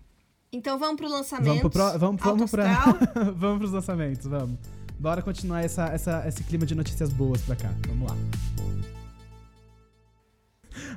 [0.53, 1.47] Então vamos pro lançamento.
[1.47, 2.85] Vamos, pro, pro- vamos, vamos, pra,
[3.37, 4.57] vamos pros lançamentos, vamos.
[4.99, 7.73] Bora continuar essa, essa, esse clima de notícias boas pra cá.
[7.89, 8.17] Vamos lá.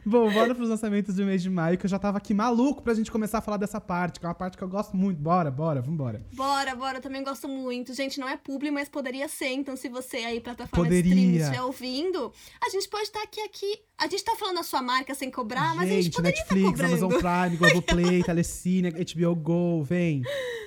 [0.06, 2.94] Bom, bora pros lançamentos do mês de maio, que eu já tava aqui maluco pra
[2.94, 5.18] gente começar a falar dessa parte, que é uma parte que eu gosto muito.
[5.20, 6.26] Bora, bora, vambora.
[6.34, 7.94] Bora, bora, eu também gosto muito.
[7.94, 9.50] Gente, não é publi, mas poderia ser.
[9.54, 11.10] Então, se você aí, plataforma de Poderia.
[11.14, 12.32] streaming, estiver ouvindo,
[12.62, 13.80] a gente pode estar aqui, aqui.
[13.98, 16.82] A gente tá falando a sua marca sem cobrar, mas a gente poderia estar Netflix,
[16.82, 17.06] cobrando.
[17.06, 20.22] Amazon Prime, Globoplay, Telecine, HBO Go, vem,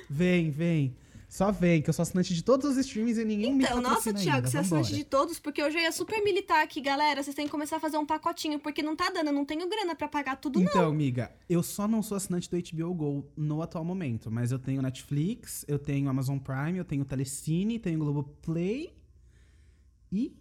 [0.08, 0.96] vem, vem.
[1.36, 4.10] Só vem, que eu sou assinante de todos os streams e ninguém me Então, nossa,
[4.14, 7.22] Thiago, você é assinante de todos, porque eu já ia super militar aqui, galera.
[7.22, 9.68] Vocês têm que começar a fazer um pacotinho, porque não tá dando, eu não tenho
[9.68, 10.66] grana pra pagar tudo, não.
[10.66, 14.58] Então, amiga, eu só não sou assinante do HBO Go no atual momento, mas eu
[14.58, 18.96] tenho Netflix, eu tenho Amazon Prime, eu tenho Telecine, tenho Globoplay
[20.10, 20.34] e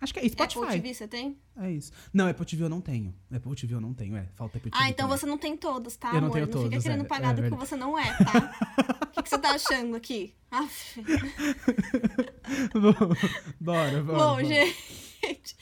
[0.00, 0.60] acho que é Spotify.
[0.60, 1.38] Apple TV você tem?
[1.56, 1.92] É isso.
[2.12, 3.14] Não, Apple TV eu não tenho.
[3.32, 4.28] Apple TV eu não tenho, é.
[4.34, 4.82] Falta Apple TV.
[4.82, 5.18] Ah, então também.
[5.18, 6.32] você não tem todos, tá, Eu não amor?
[6.32, 7.68] tenho não todos, fica querendo é, pagar é do que verdade.
[7.68, 8.98] você não é, tá?
[9.08, 10.32] O que, que você tá achando aqui?
[10.50, 11.02] Aff.
[13.60, 14.02] Bora, bora.
[14.02, 14.44] Bom, bora.
[14.44, 15.56] gente.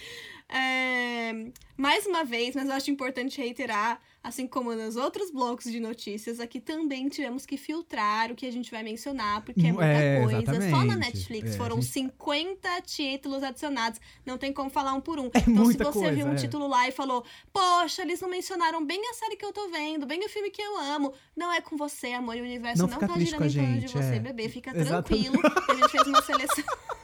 [0.49, 1.32] é,
[1.76, 6.40] mais uma vez, mas eu acho importante reiterar, assim como nos outros blocos de notícias,
[6.40, 10.20] aqui também tivemos que filtrar o que a gente vai mencionar, porque é muita É,
[10.20, 10.40] coisa.
[10.44, 10.96] Só na exatamente.
[10.98, 14.00] Netflix É, foram gente- 50 títulos adicionados.
[14.24, 15.26] Não tem como falar um por um.
[15.26, 16.34] É então, muita se você coisa, viu um é.
[16.34, 20.06] título lá e falou, poxa, eles não mencionaram bem a série que eu tô vendo,
[20.06, 21.12] bem o filme que eu amo.
[21.36, 22.36] Não é com você, amor.
[22.36, 24.18] E o universo Não não, tá girando em torno de você, é.
[24.18, 24.48] bebê.
[24.48, 25.30] Fica Exatamente.
[25.30, 25.40] tranquilo.
[25.70, 26.64] A gente fez uma seleção.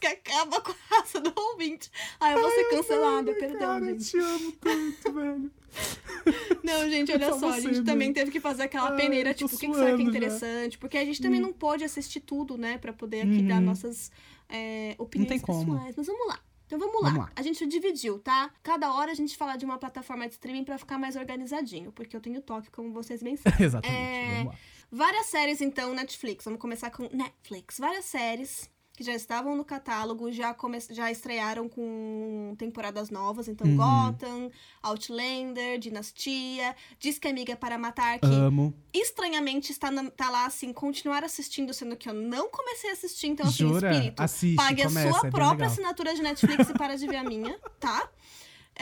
[0.00, 1.90] que acaba com a raça do ouvinte.
[2.18, 4.10] Ai, eu vou ser cancelada, perdão, Cara, eu gente.
[4.10, 5.50] te amo tanto, velho.
[6.64, 9.54] Não, gente, olha Só a gente também teve que fazer aquela Ai, peneira, eu tipo,
[9.54, 10.18] o que, que será que é suando já.
[10.18, 10.78] interessante?
[10.78, 12.78] Porque a gente também não pôde assistir tudo, né?
[12.78, 13.60] Pra poder aqui dar Uhum.
[13.66, 14.10] nossas
[14.48, 15.74] é, opiniões tem como.
[15.74, 15.94] pessoais.
[15.96, 16.40] Mas vamos lá.
[16.66, 17.08] Então vamos lá.
[17.10, 17.32] Vamos lá.
[17.36, 18.50] A gente dividiu, tá?
[18.62, 22.16] Cada hora a gente fala de uma plataforma de streaming pra ficar mais organizadinho, porque
[22.16, 23.58] eu tenho toque, como vocês bem sabem.
[23.66, 24.46] Exatamente, É.
[24.92, 26.44] Várias séries, então, Netflix.
[26.44, 27.78] Vamos começar com Netflix.
[27.78, 28.68] Várias séries
[29.00, 30.78] que já estavam no catálogo, já, come...
[30.90, 33.48] já estrearam com temporadas novas.
[33.48, 33.76] Então, Uhum.
[33.78, 34.50] Gotham,
[34.82, 38.74] Outlander, Dinastia, Diz que Amiga é para Matar, que Amo.
[38.92, 43.28] estranhamente está, na- tá lá, assim, continuar assistindo, sendo que eu não comecei a assistir.
[43.28, 43.90] Então, assim, Jura?
[43.90, 47.06] espírito, Assiste, pague começa, a é sua bem própria assinatura de Netflix e para de
[47.06, 48.06] ver a minha, tá?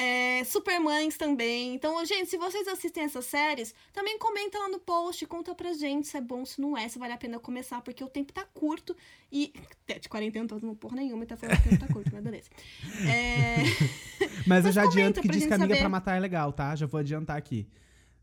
[0.01, 1.75] É, Supermães também.
[1.75, 6.07] Então, gente, se vocês assistem essas séries, também comenta lá no post, conta pra gente
[6.07, 8.45] se é bom, se não é, se vale a pena começar, porque o tempo tá
[8.55, 8.97] curto
[9.33, 9.53] e.
[9.85, 12.23] Até de 40 anos, não porra nenhuma, tá falando que o tempo tá curto, mas
[12.23, 12.49] beleza.
[13.11, 13.57] É,
[14.47, 15.79] Mas, eu Mas já comenta adianto que diz que amiga saber.
[15.81, 16.75] pra matar é legal, tá?
[16.77, 17.69] Já vou adiantar aqui.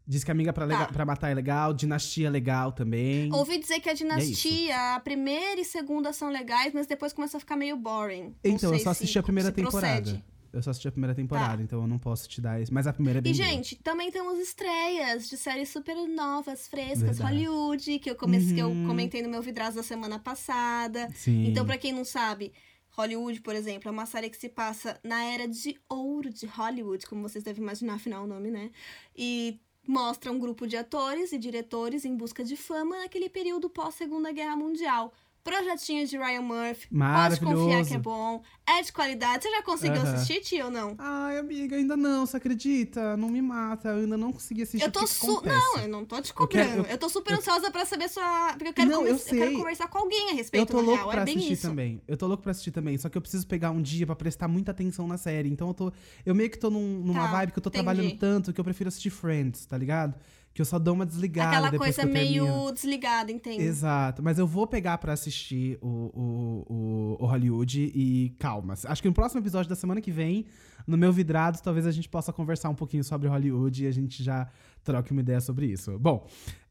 [0.08, 0.94] Diz que amiga pra, lega- Tá.
[0.94, 3.32] pra matar é legal, dinastia é legal também.
[3.34, 7.38] ouvi dizer que a é Dinastia, a primeira e segunda são legais, mas depois começa
[7.38, 8.36] a ficar meio boring.
[8.44, 10.02] Então, eu só se- assisti a primeira se temporada.
[10.04, 10.26] procede.
[10.56, 12.74] Eu só assisti a primeira temporada, então eu não posso te dar isso.
[12.74, 13.48] Mas a primeira é bem E, boa.
[13.50, 17.46] gente, também temos estreias de séries super novas, frescas, Verdade.
[17.46, 18.88] Hollywood, que eu, come- que eu Uhum.
[18.88, 21.10] comentei no meu vidraço da semana passada.
[21.14, 21.48] Sim.
[21.48, 22.54] Então, pra quem não sabe,
[22.92, 27.06] Hollywood, por exemplo, é uma série que se passa na era de ouro de Hollywood,
[27.06, 28.72] como vocês devem imaginar, afinal o nome, né?
[29.16, 34.32] E mostra um grupo de atores e diretores em busca de fama naquele período pós-Segunda
[34.32, 35.14] Guerra Mundial.
[35.46, 36.88] Projetinho de Ryan Murphy.
[36.90, 38.42] Pode confiar que é bom.
[38.68, 39.44] É de qualidade.
[39.44, 40.14] Você já conseguiu Aham.
[40.16, 40.96] assistir, tio, ou não?
[40.98, 43.16] Ai, amiga, ainda não, você acredita?
[43.16, 44.84] Não me mata, eu ainda não consegui assistir.
[44.84, 45.44] Eu tô su...
[45.46, 46.88] Não, eu não tô te Eu quero- cobrando.
[46.88, 48.54] Eu, eu- tô super ansiosa pra saber sua.
[48.54, 50.84] Porque eu quero, Não, eu eu quero conversar com alguém a Eu respeito tô na
[50.84, 51.10] louco real.
[51.12, 51.68] pra é assistir isso.
[51.68, 52.02] também.
[52.08, 52.98] Eu tô louco pra assistir também.
[52.98, 55.48] Só que eu preciso pegar um dia pra prestar muita atenção na série.
[55.48, 55.92] Então eu tô.
[56.26, 57.84] Eu meio que tô num- numa Tá, vibe que eu tô entendi.
[57.84, 60.16] trabalhando tanto que eu prefiro assistir Friends, tá ligado?
[60.56, 61.50] Que eu só dou uma desligada.
[61.50, 63.62] Aquela depois coisa meio desligada, entende?
[63.62, 68.74] Exato, mas eu vou pegar pra assistir o, o, o, o Hollywood e calma.
[68.86, 70.46] Acho que no próximo episódio da semana que vem,
[70.88, 74.24] no meu Vidrados, talvez a gente possa conversar um pouquinho sobre Hollywood e a gente
[74.24, 74.48] já
[74.82, 76.00] troque uma ideia sobre isso.
[76.00, 76.26] Bom,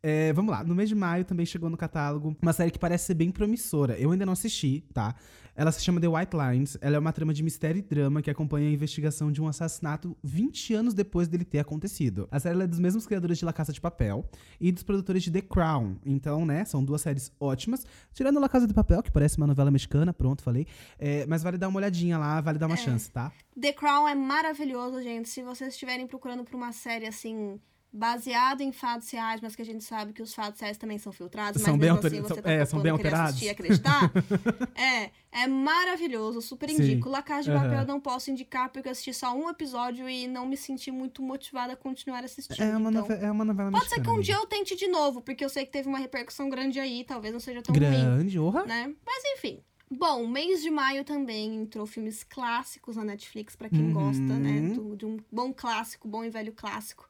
[0.06, 0.62] é, vamos lá.
[0.62, 3.98] No mês de maio também chegou no catálogo uma série que parece ser bem promissora.
[3.98, 5.14] Eu ainda não assisti, tá?
[5.56, 6.76] Ela se chama The White Lines.
[6.82, 10.14] Ela é uma trama de mistério e drama que acompanha a investigação de um assassinato
[10.22, 12.28] 20 anos depois dele ter acontecido.
[12.30, 14.28] A série é dos mesmos criadores de La Casa de Papel
[14.60, 15.96] e dos produtores de The Crown.
[16.04, 17.86] Então, né, são duas séries ótimas.
[18.12, 20.66] Tirando La Casa de Papel, que parece uma novela mexicana, pronto, falei.
[20.98, 23.32] É, mas vale dar uma olhadinha lá, vale dar uma chance, tá?
[23.58, 25.30] The Crown é maravilhoso, gente.
[25.30, 27.58] Se vocês estiverem procurando por uma série assim.
[27.96, 31.12] Baseada em fatos reais, mas que a gente sabe que os fatos reais também são
[31.12, 33.26] filtrados, São mas bem mesmo assim são- você tá é, são bem alterados.
[33.30, 34.10] assistir e acreditar.
[34.74, 36.82] é, é maravilhoso, super Sim.
[36.82, 37.08] indico.
[37.08, 37.80] La Casa de Papel Aham.
[37.82, 41.22] eu não posso indicar porque eu assisti só um episódio e não me senti muito
[41.22, 42.60] motivada a continuar assistindo.
[42.60, 44.14] É uma, então, nove- é uma novela Pode ser mexicana.
[44.16, 46.80] que um dia eu tente de novo, porque eu sei que teve uma repercussão grande
[46.80, 48.92] aí, talvez não seja tão ruim Grande, né?
[49.06, 49.60] Mas enfim.
[49.88, 53.92] Bom, mês de maio também entrou filmes clássicos na Netflix, pra quem Uhum.
[53.92, 54.60] gosta, né?
[54.74, 57.08] do- de um bom clássico, bom e velho clássico.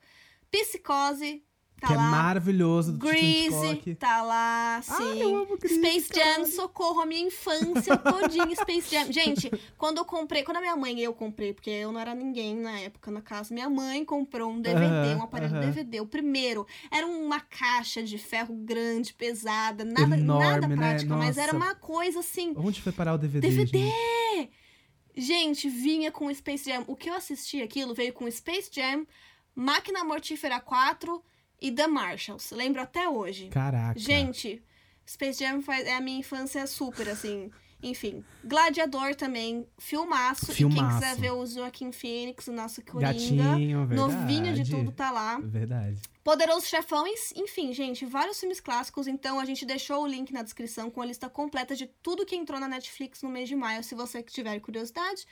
[0.59, 1.43] Psicose,
[1.81, 2.11] tá que é lá.
[2.11, 4.93] maravilhoso do Grease, tá lá, sim.
[5.03, 9.11] Ai, eu amo Grease, Space Jam, socorro, a minha infância todinha Space Jam.
[9.13, 12.15] Gente, quando eu comprei, quando a minha mãe e eu comprei, porque eu não era
[12.15, 15.61] ninguém na época na casa, minha mãe comprou um DVD, Aham, um aparelho aham.
[15.71, 16.67] DVD, o primeiro.
[16.91, 20.77] Era uma caixa de ferro grande, pesada, nada, Enorme, nada né?
[20.77, 23.49] prática, mas era uma coisa assim, Onde foi parar o DVD?
[23.49, 23.79] DVD!
[23.79, 24.51] gente?
[25.17, 26.85] Gente, vinha com Space Jam.
[26.89, 29.07] O que eu assisti aquilo veio com Space Jam,
[29.55, 31.23] Máquina Mortífera 4
[31.61, 32.55] e The Marshalls.
[32.55, 33.49] Lembro até hoje.
[33.49, 33.99] Caraca.
[33.99, 34.63] Gente,
[35.07, 37.51] Space Jam faz, é a minha infância super, assim.
[37.83, 40.45] Enfim, Gladiador também, filmaço.
[40.45, 40.99] E quem Filmaço.
[40.99, 43.95] quiser ver o Joaquim Phoenix, o nosso Coringa, Gatinho, verdade.
[43.95, 45.39] novinho de tudo, tá lá.
[45.39, 46.01] Verdade.
[46.23, 49.07] Poderoso Chefões, enfim, gente, vários filmes clássicos.
[49.07, 52.35] Então a gente deixou o link na descrição com a lista completa de tudo que
[52.35, 53.85] entrou na Netflix no mês de maio.
[53.85, 55.27] Se você tiver curiosidade,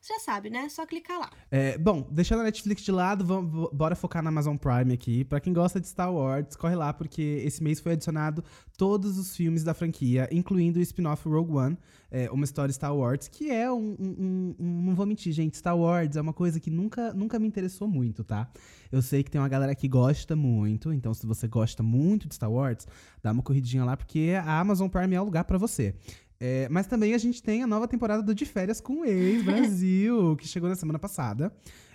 [0.00, 0.68] já sabe, né?
[0.68, 1.30] Só clicar lá.
[1.50, 5.24] É, bom, deixando a Netflix de lado, vamos, bora focar na Amazon Prime aqui.
[5.24, 8.42] Pra quem gosta de Star Wars, corre lá, porque esse mês foi adicionado
[8.76, 11.78] todos os filmes da franquia, incluindo o spin-off Rogue One,
[12.10, 15.76] é, uma história Star Wars, que é um, um- um- Não vou mentir, gente, Star
[15.76, 18.48] Wars é uma coisa que nunca, nunca me interessou muito, tá?
[18.90, 22.34] Eu sei que tem uma galera que gosta muito, então se você gosta muito de
[22.36, 22.86] Star Wars,
[23.22, 25.94] dá uma corridinha lá, porque a Amazon Prime é o lugar pra você.
[26.40, 29.42] É, mas também a gente tem a nova temporada do De Férias com o Ex
[29.44, 31.52] Brasil, que chegou na semana passada.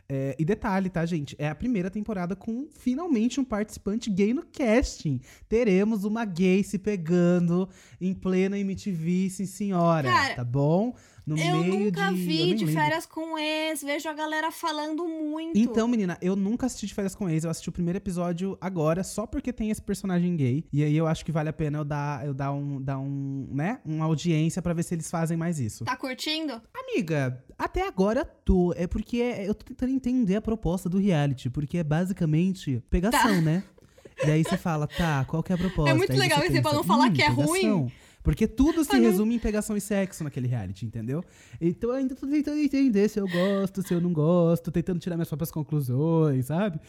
[0.08, 1.34] É, e detalhe, tá, gente?
[1.40, 5.22] É a primeira temporada com finalmente um participante gay no casting.
[5.48, 7.70] Teremos uma gay se pegando
[8.02, 10.10] em plena MTV, sim senhora.
[10.10, 10.94] Cara, tá bom?
[11.26, 12.08] No eu meio nunca de.
[12.08, 15.58] eu vi nem de férias com ex, vejo a galera falando muito.
[15.58, 17.44] Então, menina, eu nunca assisti de férias com ex.
[17.46, 20.66] Eu assisti o primeiro episódio agora, só porque tem esse personagem gay.
[20.72, 23.48] E aí eu acho que vale a pena eu dar, eu dar um, dar um,
[23.52, 25.86] né, uma audiência pra ver se eles fazem mais isso.
[25.86, 26.62] Tá curtindo?
[26.74, 28.74] Amiga, até agora tô.
[28.76, 33.42] É porque é- eu tô tentando entender a proposta do reality, porque é basicamente pegação,
[33.42, 33.64] né?
[34.26, 35.92] E aí você fala, tá, qual que é a proposta?
[35.92, 37.92] É muito Aí legal isso, pra não falar que é ruim.
[38.24, 41.24] Porque tudo se Pra não- resume em pegação e sexo naquele reality, entendeu?
[41.60, 45.16] Então eu ainda tô tentando entender se eu gosto, se eu não gosto, tentando tirar
[45.18, 46.80] minhas próprias conclusões, sabe?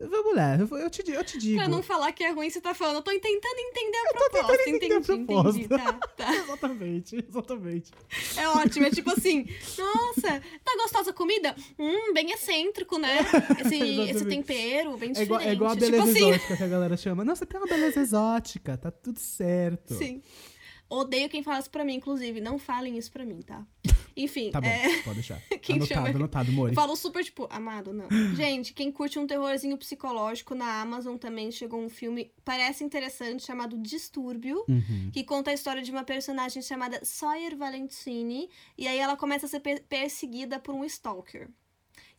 [0.00, 1.56] Vamos lá, eu, eu te, eu te digo.
[1.58, 2.96] Pra não falar que é ruim, você tá falando.
[2.98, 4.46] Eu tô tentando entender a tô proposta.
[4.46, 5.60] tentando entender a entendi, proposta.
[5.60, 5.68] entendi.
[5.68, 6.34] Tá, tá.
[6.38, 7.90] Exatamente, exatamente.
[8.36, 9.44] É ótimo, é tipo assim,
[9.76, 11.54] nossa, tá gostosa a comida?
[11.76, 13.18] Hum, bem excêntrico, né?
[13.60, 13.76] Esse,
[14.08, 15.22] esse tempero, bem É diferente.
[15.26, 16.28] igual, é igual a tipo beleza assim.
[16.30, 17.24] exótica que a galera chama.
[17.24, 19.94] Você tem uma beleza exótica, tá tudo certo.
[19.94, 20.22] Sim.
[20.90, 22.40] Odeio quem fala isso pra mim, inclusive.
[22.40, 23.66] Não falem isso pra mim, tá?
[24.16, 25.00] Enfim, Tá bom, é...
[25.02, 25.40] pode deixar.
[25.62, 26.72] Quem anotado, chama- anotado, Mori.
[26.72, 28.08] Eu falo super, tipo, amado, não.
[28.34, 33.78] Gente, quem curte um terrorzinho psicológico na Amazon também chegou um filme, parece interessante, chamado
[33.78, 34.64] Distúrbio.
[34.68, 35.10] Uhum.
[35.12, 39.48] que conta a história de uma personagem chamada Sawyer Valentini, e aí ela começa a
[39.48, 41.48] ser per- perseguida por um stalker.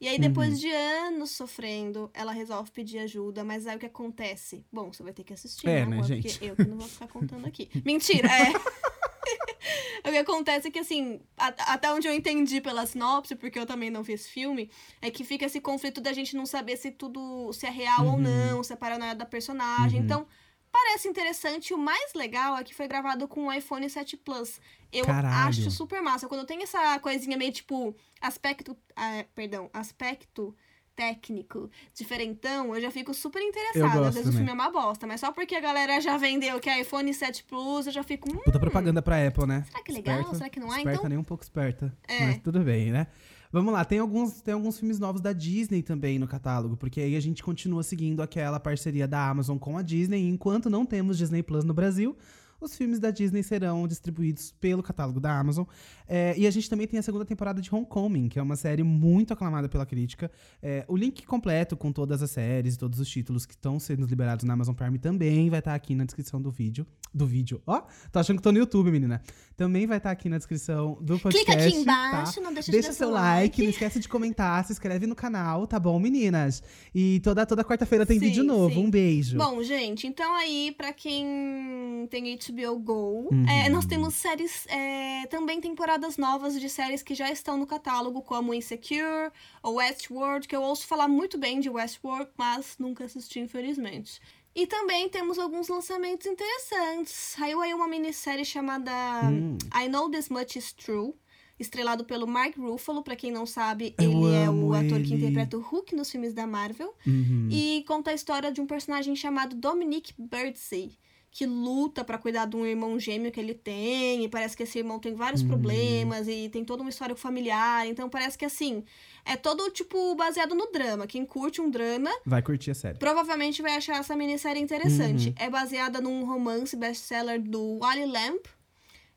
[0.02, 0.56] E aí, depois Uhum.
[0.60, 4.66] de anos sofrendo, ela resolve pedir ajuda, mas aí o que acontece?
[4.72, 6.02] Bom, você vai ter que assistir, É, né, né?
[6.22, 7.70] Porque eu que não vou ficar contando aqui.
[7.86, 8.54] Mentira, é.
[10.08, 13.66] o que acontece é que, assim, a- até onde eu entendi pela sinopse, porque eu
[13.66, 14.70] também não fiz filme,
[15.02, 18.14] é que fica esse conflito da gente não saber se tudo se é real ou
[18.14, 18.20] Uhum.
[18.20, 20.00] não, se é paranoia da personagem.
[20.00, 20.06] Uhum.
[20.06, 20.28] Então,
[20.72, 21.74] parece interessante.
[21.74, 24.60] O mais legal é que foi gravado com o iPhone 7 Plus.
[24.92, 25.50] Eu Caralho.
[25.50, 26.28] acho super massa.
[26.28, 28.76] Quando tem essa coisinha meio tipo aspecto.
[28.96, 30.56] ah, perdão, aspecto
[30.96, 34.10] técnico diferentão, eu já fico super interessada.
[34.10, 34.46] Às vezes o também.
[34.46, 37.46] filme é uma bosta, mas só porque a galera já vendeu que é iPhone 7
[37.46, 38.30] Plus, eu já fico.
[38.30, 39.64] Hum, Puta propaganda pra Apple, né?
[39.70, 40.16] será que é legal?
[40.18, 40.78] Esperta, será que não é?
[40.80, 41.10] Esperta, Então.
[41.10, 41.98] nem um pouco esperta.
[42.08, 42.26] É.
[42.26, 43.08] Mas tudo bem, né?
[43.52, 47.16] Vamos lá, tem alguns, tem alguns filmes novos da Disney também no catálogo, porque aí
[47.16, 51.18] a gente continua seguindo aquela parceria da Amazon com a Disney, e enquanto não temos
[51.18, 52.16] Disney Plus no Brasil,
[52.62, 55.66] os filmes da Disney serão distribuídos pelo catálogo da Amazon.
[56.10, 58.82] É, e a gente também tem a segunda temporada de Homecoming, que é uma série
[58.82, 60.32] muito aclamada pela crítica.
[60.62, 64.06] É, o link completo com todas as séries e todos os títulos que estão sendo
[64.08, 66.86] liberados na Amazon Prime também vai estar aqui na descrição do vídeo.
[67.14, 67.62] Do vídeo.
[67.68, 69.22] Ó, tô achando que tô no YouTube, menina.
[69.56, 71.46] Também vai estar aqui na descrição do podcast.
[71.46, 72.08] Clica aqui tá?
[72.12, 75.68] embaixo, não deixa de Deixa seu like, não esquece de comentar, se inscreve no canal,
[75.68, 76.64] tá bom, meninas?
[76.94, 78.74] E toda, toda quarta-feira tem Sim, vídeo novo.
[78.74, 78.86] sim.
[78.86, 79.38] Um beijo.
[79.38, 83.46] Bom, gente, então aí, pra quem tem HBO Go, Uhum.
[83.48, 85.60] é, nós temos séries, é, também
[86.00, 89.32] temporadas novas de séries que já estão no catálogo, como Insecure
[89.62, 94.22] ou Westworld, que eu ouço falar muito bem de Westworld, mas nunca assisti, infelizmente.
[94.56, 97.12] E também temos alguns lançamentos interessantes.
[97.14, 98.92] Saiu aí uma minissérie chamada
[99.26, 99.58] Hum.
[99.76, 101.14] I Know This Much Is True,
[101.60, 103.04] estrelado pelo Mark Ruffalo.
[103.04, 105.18] Pra quem não sabe, Eu ele é o ator que ele.
[105.18, 106.94] interpreta o Hulk nos filmes da Marvel.
[107.06, 107.48] Uhum.
[107.52, 110.98] E conta a história de um personagem chamado Dominic Birdsey,
[111.32, 114.80] que luta pra cuidar de um irmão gêmeo que ele tem, e parece que esse
[114.80, 115.48] irmão tem vários Uhum.
[115.50, 118.84] problemas e tem toda uma história familiar, então parece que assim,
[119.24, 121.06] é todo tipo baseado no drama.
[121.06, 122.98] Quem curte um drama, Vai curtir a série.
[122.98, 125.30] provavelmente vai achar essa minissérie interessante.
[125.30, 125.36] Uhum.
[125.38, 128.46] É baseada num romance best-seller do Wally Lamp.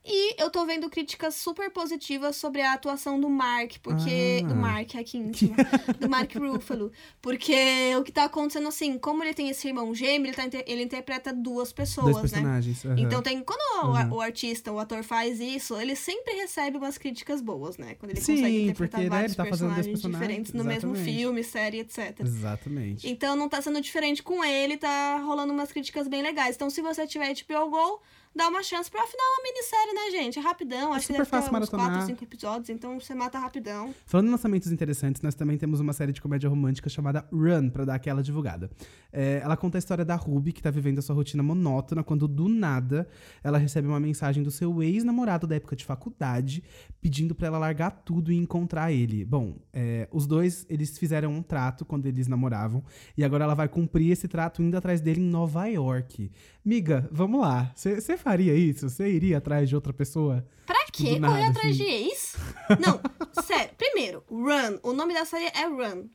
[0.05, 4.41] E eu tô vendo críticas super positivas sobre a atuação do Mark, porque.
[4.45, 4.49] Ah.
[4.49, 5.55] Do Mark, aqui íntimo.
[6.01, 6.91] do Mark Ruffalo.
[7.21, 7.55] Porque
[7.97, 11.33] o que tá acontecendo assim, como ele tem esse irmão gêmeo, ele, tá ele interpreta
[11.33, 12.39] duas pessoas, Dois né?
[12.41, 12.85] personagens.
[12.85, 12.99] aham.
[12.99, 13.43] Então tem.
[13.45, 14.13] Quando o, Uhum.
[14.15, 17.95] o artista, o ator faz isso, ele sempre recebe umas críticas boas, né?
[17.95, 20.91] Quando ele Sim, consegue interpretar porque, né, vários ele tá personagens personagens, diferentes no mesmo
[20.95, 21.17] exatamente.
[21.19, 22.21] filme, série, etc.
[22.21, 23.09] Exatamente.
[23.09, 26.57] Então não tá sendo diferente com ele, tá rolando umas críticas bem legais.
[26.57, 28.03] Então, se você tiver HBO Go,
[28.35, 30.39] dá uma chance pra afinal é uma minissérie, né, gente?
[30.39, 31.91] É rapidão, acho que deve ter fácil uns maratonar.
[31.91, 33.95] 4, 5 episódios, então você mata rapidão.
[34.07, 37.85] Falando em lançamentos interessantes, nós também temos uma série de comédia romântica chamada Run, pra
[37.85, 38.71] dar aquela divulgada.
[39.13, 42.27] É, ela conta a história da Ruby, que tá vivendo a sua rotina monótona, quando
[42.27, 43.07] do nada
[43.43, 46.63] ela recebe uma mensagem do seu ex-namorado da época de faculdade,
[47.01, 49.25] pedindo pra ela largar tudo e encontrar ele.
[49.25, 52.83] Bom, é, os dois, eles fizeram um trato quando eles namoravam,
[53.17, 56.31] e agora ela vai cumprir esse trato indo atrás dele em Nova York.
[56.65, 57.73] Miga, vamos lá.
[57.75, 58.89] Você faria isso?
[58.89, 60.47] Você iria atrás de outra pessoa?
[60.67, 61.85] Pra quê Do nada, correr atrás assim.
[61.85, 62.37] de ex?
[62.81, 63.01] Não,
[63.43, 63.71] sério.
[63.77, 64.79] Primeiro, Run.
[64.83, 66.07] O nome da série é Run.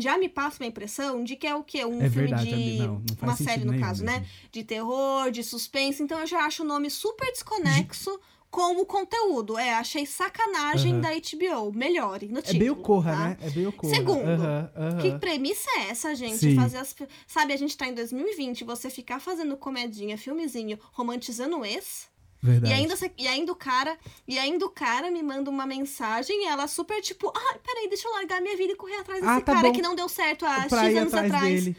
[0.00, 1.84] Já me passa uma impressão de que é o quê?
[1.84, 2.78] Um É filme verdade, de.
[2.78, 4.18] Não, não uma série, no caso, né?
[4.20, 4.26] mesmo.
[4.52, 6.02] De terror, de suspense.
[6.02, 8.18] Então eu já acho o nome super desconexo
[8.56, 9.58] com o conteúdo.
[9.58, 11.72] É, achei sacanagem da HBO.
[11.74, 12.58] Melhore no É título.
[12.58, 13.18] bem o Corra, tá?
[13.28, 13.36] né?
[13.42, 13.94] É bem o Corra.
[13.94, 14.22] Segundo.
[15.02, 16.38] Que premissa é essa, gente?
[16.38, 16.54] Sim.
[16.56, 16.96] Fazer as.
[17.26, 22.08] Sabe, a gente tá em 2020, você ficar fazendo comedinha, filmezinho, romantizando o ex.
[22.42, 22.72] Verdade.
[22.72, 26.46] E ainda, e ainda o cara, e ainda o cara me manda uma mensagem e
[26.46, 29.40] ela super tipo, ai, peraí, deixa eu largar minha vida e correr atrás desse Ah,
[29.40, 29.72] tá cara bom.
[29.74, 31.74] que não deu certo há X pra anos atrás atrás.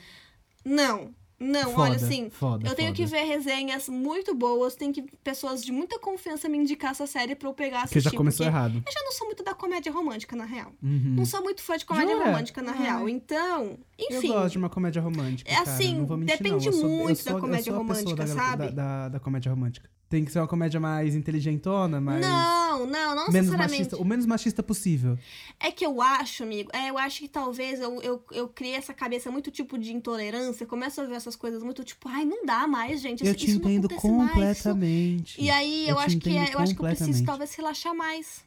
[0.63, 2.29] Não, não, Foda, olha assim.
[2.29, 3.17] foda, eu tenho que foda.
[3.21, 7.47] ver resenhas muito boas, tem que pessoas de muita confiança me indicar essa série pra
[7.49, 8.11] eu pegar Porque assistir.
[8.11, 8.83] já começou porque errado.
[8.85, 10.71] Eu já não sou muito da comédia romântica, na real.
[10.81, 11.13] Uhum.
[11.15, 12.25] Não sou muito fã de comédia Jura?
[12.25, 12.77] romântica, na Ai.
[12.79, 13.07] real.
[13.09, 14.27] Então, Eu enfim.
[14.29, 15.49] gosto de uma comédia romântica.
[15.51, 16.67] É cara, assim, vou mentir, depende.
[16.67, 18.65] Eu sou- eu muito sou- da eu comédia romântica, da, sabe?
[18.69, 19.89] Da, da, da comédia romântica.
[20.09, 22.21] Tem que ser uma comédia mais inteligentona, mais.
[22.21, 23.97] Não, não, não menos machista.
[23.97, 25.19] O menos machista possível.
[25.59, 28.93] É que eu acho, amigo, é, eu acho que talvez eu, eu, eu criei essa
[28.93, 32.65] cabeça muito tipo de intolerância, começo a ver essas coisas muito tipo, ai, não dá
[32.67, 33.25] mais, gente.
[33.25, 35.41] eu isso, te entendo acontece mais, isso- completamente.
[35.41, 37.25] E aí Eu eu, acho que é- eu acho que eu preciso completamente.
[37.25, 38.45] talvez relaxar mais.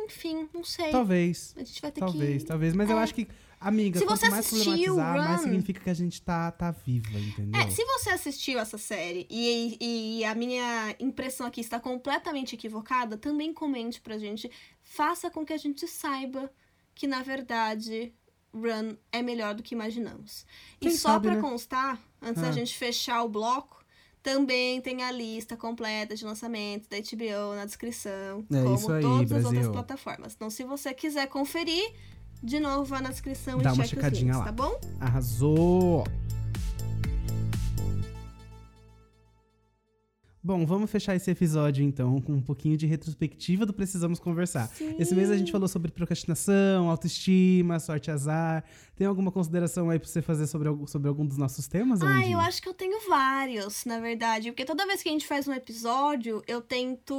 [0.00, 0.90] Enfim, não sei.
[0.90, 1.54] Talvez.
[1.56, 2.48] A gente vai ter Talvez, que.
[2.48, 2.74] talvez.
[2.74, 3.02] Mas eu É.
[3.02, 3.28] acho que,
[3.68, 7.18] amiga, Se você mais assistiu problematizar, mais Run- significa que a gente tá, tá viva,
[7.18, 7.60] entendeu?
[7.60, 13.16] É, se você assistiu essa série e, e a minha impressão aqui está completamente equivocada,
[13.16, 14.50] também comente pra gente.
[14.82, 16.50] Faça com que a gente saiba
[16.94, 18.12] que, na verdade,
[18.52, 20.46] Run é melhor do que imaginamos.
[20.80, 21.40] Quem e só sabe, pra né?
[21.40, 22.52] constar, antes da Ah.
[22.52, 23.82] gente fechar o bloco,
[24.22, 29.32] também tem a lista completa de lançamentos da HBO na descrição, É como aí, todas
[29.32, 29.72] as outras Brasil.
[29.72, 30.32] plataformas.
[30.34, 31.92] Então, se você quiser conferir,
[32.44, 34.44] de novo, vá na descrição Dá e uma cheque checadinha links, lá.
[34.44, 34.78] tá bom?
[35.00, 36.04] Arrasou!
[40.46, 44.68] Bom, vamos fechar esse episódio então com um pouquinho de retrospectiva do Precisamos Conversar.
[44.68, 44.94] Sim.
[44.98, 48.62] Esse mês a gente falou sobre procrastinação, autoestima, sorte e azar,
[48.96, 52.00] Tem alguma consideração aí pra você fazer sobre, algum- sobre algum dos nossos temas?
[52.00, 52.34] Ah, Amandinha?
[52.36, 54.52] eu acho que eu tenho vários, na verdade.
[54.52, 57.14] Porque toda vez que a gente faz um episódio, eu tento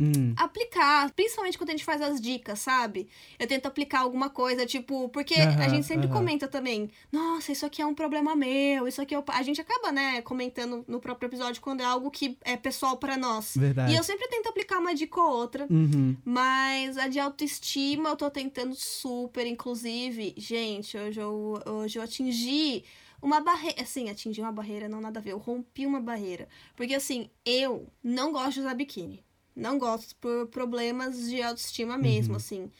[0.00, 3.08] Hum, aplicar, principalmente quando a gente faz as dicas, sabe?
[3.38, 6.16] Eu tento aplicar alguma coisa, tipo, porque a gente sempre aham.
[6.16, 9.18] comenta também, nossa, isso aqui é um problema meu, isso aqui é.
[9.18, 12.56] o pa-" A gente acaba, né, comentando no próprio episódio quando é algo que é
[12.56, 13.54] pessoal pra nós.
[13.56, 13.92] verdade.
[13.92, 15.66] E eu sempre tento aplicar uma dica ou outra.
[15.70, 16.16] Uhum.
[16.24, 22.84] Mas a de autoestima eu tô tentando super, inclusive, gente, hoje eu, hoje eu atingi
[23.22, 26.48] uma barreira, assim, atingi uma barreira, não nada a ver, eu rompi uma barreira.
[26.74, 29.22] Porque assim, eu não gosto de usar biquíni.
[29.54, 32.36] Não gosto por problemas de autoestima mesmo, Uhum.
[32.36, 32.72] assim.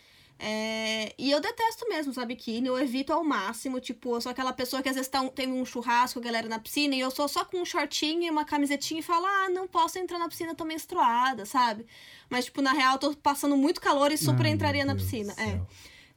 [0.42, 4.54] É, E eu detesto mesmo usar biquíni, eu evito ao máximo, tipo, eu sou aquela
[4.54, 7.10] pessoa que às vezes tá um- tem um churrasco, a galera na piscina, e eu
[7.10, 10.28] sou só com um shortinho e uma camisetinha e falo, ah, não posso entrar na
[10.30, 11.84] piscina, tô menstruada, sabe?
[12.30, 15.34] Mas, tipo, na real, eu tô passando muito calor e super Ai, entraria na piscina.
[15.36, 15.60] É.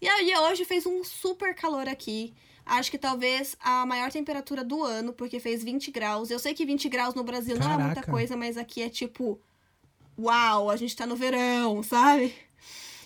[0.03, 2.33] E aí, hoje fez um super calor aqui.
[2.65, 6.29] Acho que talvez a maior temperatura do ano, porque fez 20 graus.
[6.29, 8.11] Eu sei que 20 graus no Brasil não é muita Caraca.
[8.11, 9.39] coisa, mas aqui é tipo.
[10.19, 12.33] Uau, a gente tá no verão, sabe?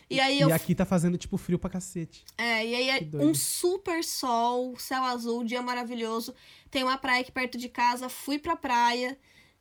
[0.10, 2.24] E aí eu E aqui tá fazendo, tipo, frio pra cacete.
[2.38, 6.34] é, e aí é um super sol, céu azul, dia maravilhoso.
[6.72, 9.18] Tem uma praia aqui perto de casa, fui pra praia.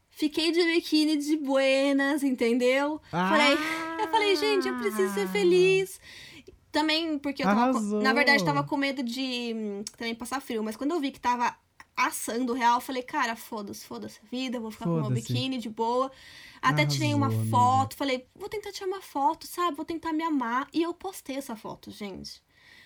[0.09, 2.99] Fiquei de biquíni de buenas, entendeu?
[3.11, 3.53] Falei,
[4.01, 6.01] eu falei, gente, eu preciso ser feliz.
[6.73, 7.73] Também porque eu tava.
[7.73, 8.03] com- Arrasou.
[8.03, 10.62] Na verdade, tava com medo de hum, também passar frio.
[10.62, 11.57] Mas quando eu vi que tava
[11.97, 15.57] assando real, eu falei, cara, foda-se, foda-se a vida, vou ficar com o meu biquíni
[15.59, 16.11] de boa.
[16.61, 17.57] Até tirei uma Arrasou, amiga.
[17.57, 19.77] foto, falei, vou tentar tirar uma foto, sabe?
[19.77, 20.69] Vou tentar me amar.
[20.73, 22.43] E eu postei essa foto, gente.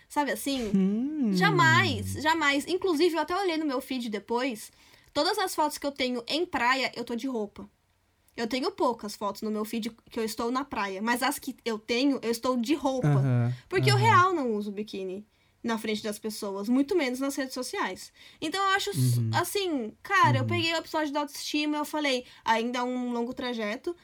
[0.08, 0.70] Sabe assim?
[0.74, 1.32] Hum.
[1.32, 2.66] Jamais, jamais.
[2.68, 4.70] Inclusive, eu até olhei no meu feed depois.
[5.12, 7.68] Todas as fotos que eu tenho em praia, eu tô de roupa.
[8.40, 11.02] Eu tenho poucas fotos no meu feed que eu estou na praia.
[11.02, 13.08] Mas as que eu tenho, eu estou de roupa.
[13.08, 14.04] Aham, Porque eu aham.
[14.06, 15.26] real não uso biquíni
[15.62, 18.10] na frente das pessoas, muito menos nas redes sociais.
[18.40, 19.30] Então eu acho, Uhum.
[19.34, 20.48] assim, cara, eu Uhum.
[20.48, 23.94] peguei o episódio da autoestima, eu falei, ainda é um longo trajeto.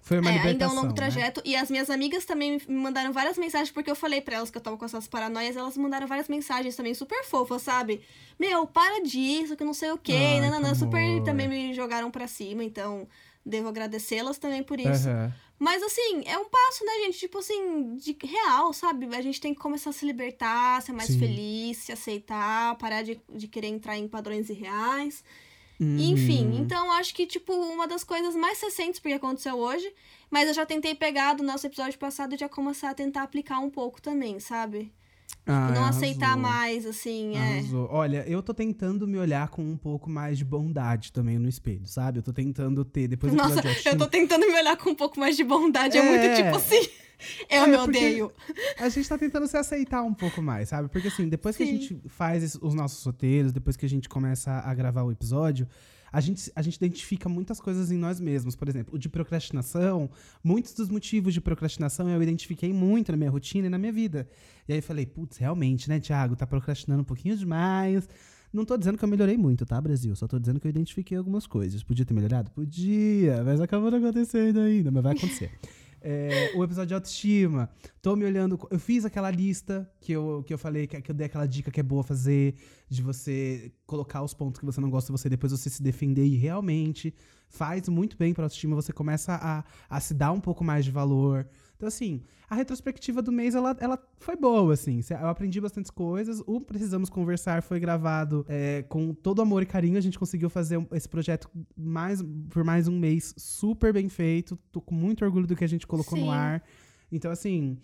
[0.00, 0.94] Foi uma É, ainda é um longo né?
[0.94, 1.40] trajeto.
[1.44, 4.58] E as minhas amigas também me mandaram várias mensagens, porque eu falei pra elas que
[4.58, 8.02] eu tava com essas paranoias, elas mandaram várias mensagens também super fofas, sabe?
[8.38, 10.14] Meu, para disso, que não sei o quê.
[10.14, 13.08] Ai, nananã, super também me jogaram pra cima, então
[13.44, 15.08] devo agradecê-las também por isso.
[15.08, 15.32] Aham.
[15.58, 17.18] Mas assim, é um passo, né, gente?
[17.18, 19.06] Tipo assim, de real, sabe?
[19.14, 21.18] A gente tem que começar a se libertar, ser mais Sim.
[21.18, 25.22] feliz, se aceitar, parar de, de querer entrar em padrões irreais.
[25.80, 25.96] Uhum.
[25.98, 29.92] Enfim, então acho que, tipo, uma das coisas mais recentes, porque aconteceu hoje,
[30.30, 33.58] mas eu já tentei pegar do nosso episódio passado e já começar a tentar aplicar
[33.58, 34.92] um pouco também, sabe?
[35.46, 36.42] Ai, Não aceitar arrasou.
[36.42, 37.58] mais, assim, é.
[37.58, 37.88] Arrasou.
[37.90, 41.86] Olha, eu tô tentando me olhar com um pouco mais de bondade também no espelho,
[41.86, 42.18] sabe?
[42.18, 45.20] Eu tô tentando ter, depois do Nossa, eu tô tentando me olhar com um pouco
[45.20, 45.98] mais de bondade.
[45.98, 46.08] É, É.
[46.10, 46.88] muito tipo assim.
[47.48, 48.32] Eu É, me odeio.
[48.78, 50.88] A gente tá tentando se aceitar um pouco mais, sabe?
[50.88, 51.80] Porque assim, depois que a Sim.
[51.80, 55.66] gente faz os nossos roteiros, depois que a gente começa a gravar o episódio,
[56.14, 58.54] a gente, a gente identifica muitas coisas em nós mesmos.
[58.54, 60.08] Por exemplo, o de procrastinação,
[60.44, 64.28] muitos dos motivos de procrastinação eu identifiquei muito na minha rotina e na minha vida.
[64.68, 68.08] E aí falei, putz, realmente, né, Thiago, tá procrastinando um pouquinho demais.
[68.52, 70.14] Não tô dizendo que eu melhorei muito, tá, Brasil?
[70.14, 71.82] Só tô dizendo que eu identifiquei algumas coisas.
[71.82, 72.48] Podia ter melhorado?
[72.52, 75.50] Podia, mas acabou não acontecendo ainda, mas vai acontecer.
[76.06, 77.70] É, o episódio de autoestima.
[78.02, 78.58] Tô me olhando.
[78.70, 81.70] Eu fiz aquela lista que eu, que eu falei, que, que eu dei aquela dica
[81.70, 82.56] que é boa fazer,
[82.90, 86.36] de você colocar os pontos que você não gosta, você depois você se defender e
[86.36, 87.14] realmente
[87.48, 88.76] faz muito bem pra autoestima.
[88.76, 91.48] Você começa a, a se dar um pouco mais de valor.
[91.84, 95.00] Então, assim, a retrospectiva do mês, ela, ela foi boa, assim.
[95.10, 96.42] Eu aprendi bastantes coisas.
[96.46, 99.98] O Precisamos Conversar foi gravado é, com todo amor e carinho.
[99.98, 104.56] A gente conseguiu fazer esse projeto mais, por mais um mês super bem feito.
[104.72, 106.24] Tô com muito orgulho do que a gente colocou Sim.
[106.24, 106.62] no ar.
[107.12, 107.76] Então, assim,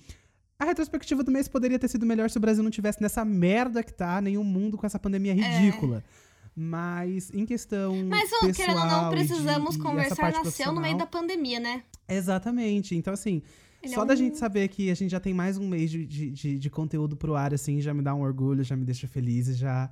[0.59, 3.83] a retrospectiva do mês poderia ter sido melhor se o Brasil não tivesse nessa merda
[3.83, 6.03] que tá, nenhum mundo com essa pandemia ridícula.
[6.57, 7.95] Mas em questão.
[7.95, 8.03] É.
[8.05, 10.33] Mas, ô, querendo ou não, pessoal e de- precisamos e essa conversar.
[10.33, 11.83] Nasceu no meio da pandemia, né?
[12.09, 12.97] Exatamente.
[12.97, 13.43] Então, assim,
[13.83, 15.91] Ele só é da um- gente saber que a gente já tem mais um mês
[15.91, 18.85] de, de, de, de conteúdo pro ar, assim, já me dá um orgulho, já me
[18.85, 19.91] deixa feliz e já.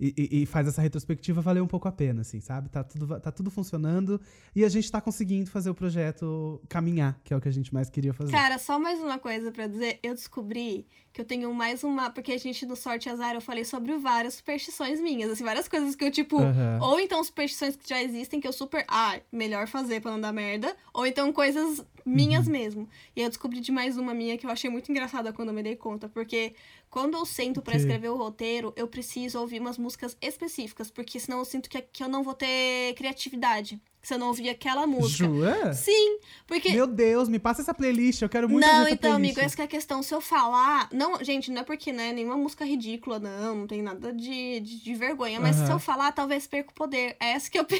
[0.00, 2.68] E, e- e faz essa retrospectiva valer um pouco a pena, assim, sabe?
[2.68, 4.20] Tá tudo, tá tudo funcionando
[4.56, 7.72] e a gente tá conseguindo fazer o projeto caminhar, que é o que a gente
[7.72, 8.32] mais queria fazer.
[8.32, 10.00] Cara, só mais uma coisa pra dizer.
[10.02, 12.10] Eu descobri que eu tenho mais uma.
[12.10, 15.30] Porque a gente no Sorte Azar eu falei sobre várias superstições minhas.
[15.30, 16.36] Assim, várias coisas que eu, tipo.
[16.40, 16.78] Aham.
[16.82, 18.84] Ou então superstições que já existem que eu super.
[18.88, 20.74] Ah, melhor fazer pra não dar merda.
[20.92, 22.52] Ou então coisas minhas Uhum.
[22.52, 22.88] mesmo.
[23.16, 25.62] E eu descobri de mais uma minha que eu achei muito engraçada quando eu me
[25.62, 26.08] dei conta.
[26.08, 26.54] Porque
[26.90, 27.78] quando eu sento pra quê?
[27.80, 30.90] escrever o roteiro, eu preciso ouvir umas músicas específicas.
[30.90, 33.80] Porque senão eu sinto que, que eu não vou ter criatividade.
[34.02, 35.24] se eu não ouvir aquela música.
[35.24, 35.72] Jura?
[35.74, 36.70] Sim, porque.
[36.72, 39.30] Meu Deus, me passa essa playlist, eu quero muito não, essa então, playlist.
[39.36, 40.02] amigo, essa que é a questão.
[40.02, 40.88] Se eu falar.
[40.92, 42.12] Não, gente, não é porque, né?
[42.12, 43.54] Nenhuma música ridícula, não.
[43.54, 45.38] Não tem nada de, de, de vergonha.
[45.40, 45.72] Mas se Aham.
[45.74, 47.16] eu falar, talvez perca o poder.
[47.20, 47.64] É essa que eu.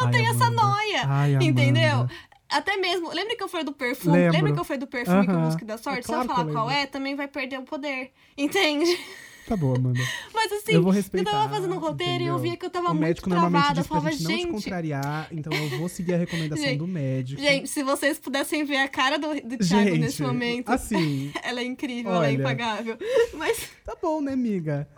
[0.00, 0.62] eu Ai, tenho essa Amanda.
[0.62, 1.02] noia.
[1.06, 1.44] Ai, Amanda.
[1.44, 2.08] entendeu?
[2.48, 3.10] Até mesmo.
[3.12, 4.16] Lembra que eu falei do perfume?
[4.16, 4.32] Lembro.
[4.32, 5.44] Lembra que eu falei do perfume com a Aham.
[5.46, 6.02] música da É sorte?
[6.06, 6.82] claro se que eu eu falar qual lembro.
[6.82, 8.12] é, também vai perder o poder.
[8.38, 8.98] Entende?
[9.46, 10.00] Tá bom, Amanda.
[10.34, 11.30] Mas assim, eu vou respeitar.
[11.30, 12.38] eu tava fazendo um roteiro e eu entendeu?
[12.38, 13.74] via que eu tava o muito médico travada.
[13.80, 14.50] Diz falava, gente não te gente.
[14.52, 17.40] contrariar, então eu vou seguir a recomendação Gente, do médico.
[17.40, 21.60] Gente, se vocês pudessem ver a cara do, do Thiago Gente, nesse momento, assim, ela
[21.60, 22.40] é incrível, ela é olha.
[22.40, 22.98] impagável.
[23.34, 24.88] Mas, tá bom, né, amiga?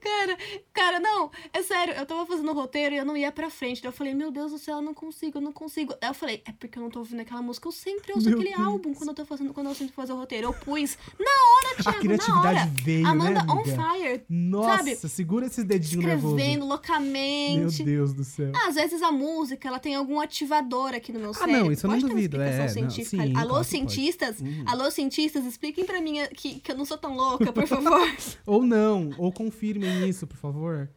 [0.00, 0.38] cara,
[0.72, 3.82] cara, não, é sério, eu tava fazendo o roteiro e eu não ia pra frente.
[3.82, 5.94] Daí eu falei, meu Deus do céu, eu não consigo, eu não consigo.
[6.00, 8.38] Daí eu falei, é porque eu não tô ouvindo aquela música, eu sempre uso Meu
[8.38, 8.66] aquele Deus.
[8.66, 10.46] álbum quando eu tô fazendo, quando eu sinto fazer o roteiro.
[10.46, 12.70] Eu pus na hora, A Thiago, na criatividade hora.
[12.84, 13.56] veio, Amanda né, on?
[13.82, 14.96] Fire, Nossa, sabe?
[14.96, 17.82] segura esses dedinhos escrevendo Meu loucamente.
[17.82, 18.52] Deus do céu.
[18.54, 21.64] Ah, Às vezes a música, ela tem algum ativador aqui no meu Ah, cérebro.
[21.64, 24.40] não, isso eu não Pode ter uma duvido, é, não, sim, Alô, claro cientistas?
[24.40, 24.64] Uhum.
[24.66, 28.00] Alô, cientistas, expliquem pra mim que, que eu não sou tão louca, por favor.
[28.46, 30.90] Ou não, ou confirmem isso, por favor.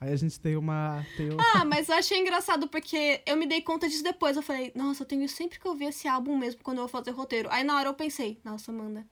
[0.00, 1.04] Aí a gente tem uma.
[1.16, 1.42] Tem uma...
[1.54, 4.34] ah, mas eu achei engraçado porque eu me dei conta disso depois.
[4.34, 7.10] Eu falei, nossa, eu tenho sempre que ouvir esse álbum mesmo quando eu vou fazer
[7.10, 7.48] roteiro.
[7.52, 9.06] Aí na hora eu pensei, nossa, Amanda,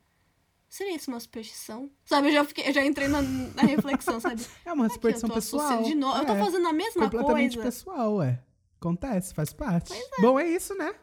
[0.69, 1.91] seria isso uma superstição?
[2.05, 4.45] Sabe, eu já, fiquei, eu já entrei na, na reflexão, sabe?
[4.65, 5.83] É uma superstição tô pessoal.
[5.83, 6.19] de novo.
[6.19, 7.71] Eu tô É, fazendo a mesma completamente coisa.
[7.71, 8.41] pessoal, é.
[8.81, 9.93] Acontece, faz parte.
[10.21, 10.95] Bom, é isso, né?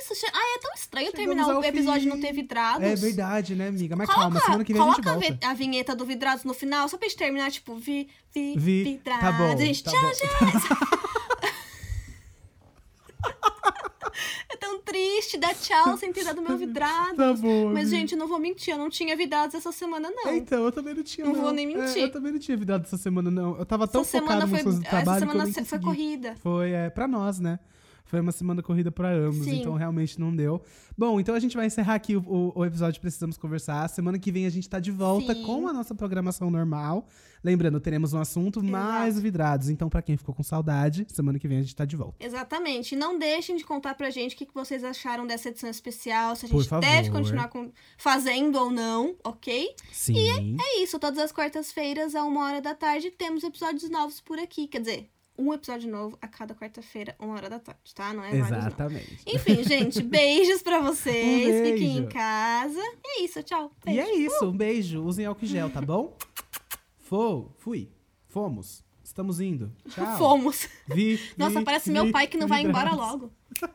[0.00, 0.24] Isso, che...
[0.32, 2.08] Ai, é tão estranho Chegamos terminar o episódio e fim.
[2.08, 2.82] não ter vidrados.
[2.82, 3.94] É verdade, né, amiga?
[3.94, 5.34] Mas Coloca, calma, semana que vem a gente coloca volta.
[5.34, 8.82] vi- a vinheta do Vidrados no final, só pra gente terminar, tipo, vi, vi, Vi,
[8.84, 9.20] Vidrados.
[9.26, 10.10] tá bom, gente, tá tchau, bom.
[10.12, 10.88] tchau.
[14.50, 17.16] É tão triste dar tchau sem ter dado meu vidrado.
[17.16, 17.66] Tá bom.
[17.72, 17.96] Mas, amiga.
[17.96, 20.34] gente, não vou mentir, eu não tinha vidrados essa semana, não.
[20.34, 21.26] Então, eu também não tinha.
[21.26, 22.02] Não vou nem É, mentir.
[22.02, 23.56] eu também não tinha vidrado essa semana, não.
[23.58, 24.72] Eu tava tão essa focado semana foi.
[24.72, 26.36] do Essa trabalho que eu semana nem foi corrida.
[26.42, 27.58] Foi, é, pra nós, né?
[28.08, 29.60] Foi uma semana corrida pra ambos, Sim.
[29.60, 30.60] então realmente não deu.
[30.96, 33.86] Bom, então a gente vai encerrar aqui o, o- o episódio Precisamos Conversar.
[33.88, 35.42] Semana que vem a gente tá de volta Sim.
[35.44, 37.06] com a nossa programação normal.
[37.44, 39.68] Lembrando, teremos um assunto mais vidrados.
[39.68, 42.16] Então, pra quem ficou com saudade, semana que vem a gente tá de volta.
[42.18, 42.94] Exatamente.
[42.94, 46.34] E não deixem de contar pra gente o que que vocês acharam dessa edição especial,
[46.34, 49.68] se a gente deve continuar com- fazendo ou não, ok?
[49.92, 50.56] Sim.
[50.60, 54.66] É isso, todas as quartas-feiras, a uma hora da tarde, temos episódios novos por aqui.
[54.66, 58.12] Quer dizer, um episódio novo a cada quarta-feira, uma hora da tarde, tá?
[58.12, 58.58] Não é vários, não.
[58.58, 59.18] Exatamente.
[59.26, 61.48] Enfim, gente, beijos pra vocês.
[61.48, 61.72] Um beijo.
[61.78, 62.80] Fiquem em casa.
[63.04, 63.70] E é isso, tchau.
[63.86, 64.00] E Beijo.
[64.00, 65.02] é isso, um beijo.
[65.02, 66.16] Usem álcool gel, tá bom?
[66.98, 67.88] Fou, fui.
[68.26, 68.84] Fomos.
[69.04, 69.72] Estamos indo.
[69.88, 70.18] Tchau.
[70.18, 70.68] Fomos.
[70.86, 73.32] Vi, Nossa, vi, parece vi, meu pai que não vai embora logo.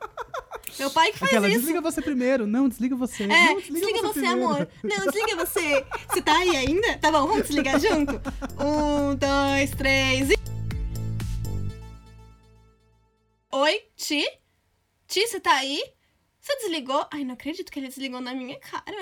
[0.80, 1.59] Meu pai que faz Aquela, isso.
[1.59, 2.47] desliga você primeiro.
[2.47, 3.26] Não, desliga você.
[3.26, 4.43] É, não, desliga, você, primeiro.
[4.45, 4.68] amor.
[4.84, 5.86] Não, desliga você.
[6.09, 6.97] Você tá aí ainda?
[6.97, 8.14] Tá bom, vamos desligar junto?
[8.59, 10.43] Um, dois, três e.
[13.54, 14.22] Oi, Ti?
[15.08, 15.84] Ti, você tá aí?
[16.41, 17.08] Você desligou?
[17.12, 18.97] Ai, não acredito que ele desligou na minha cara.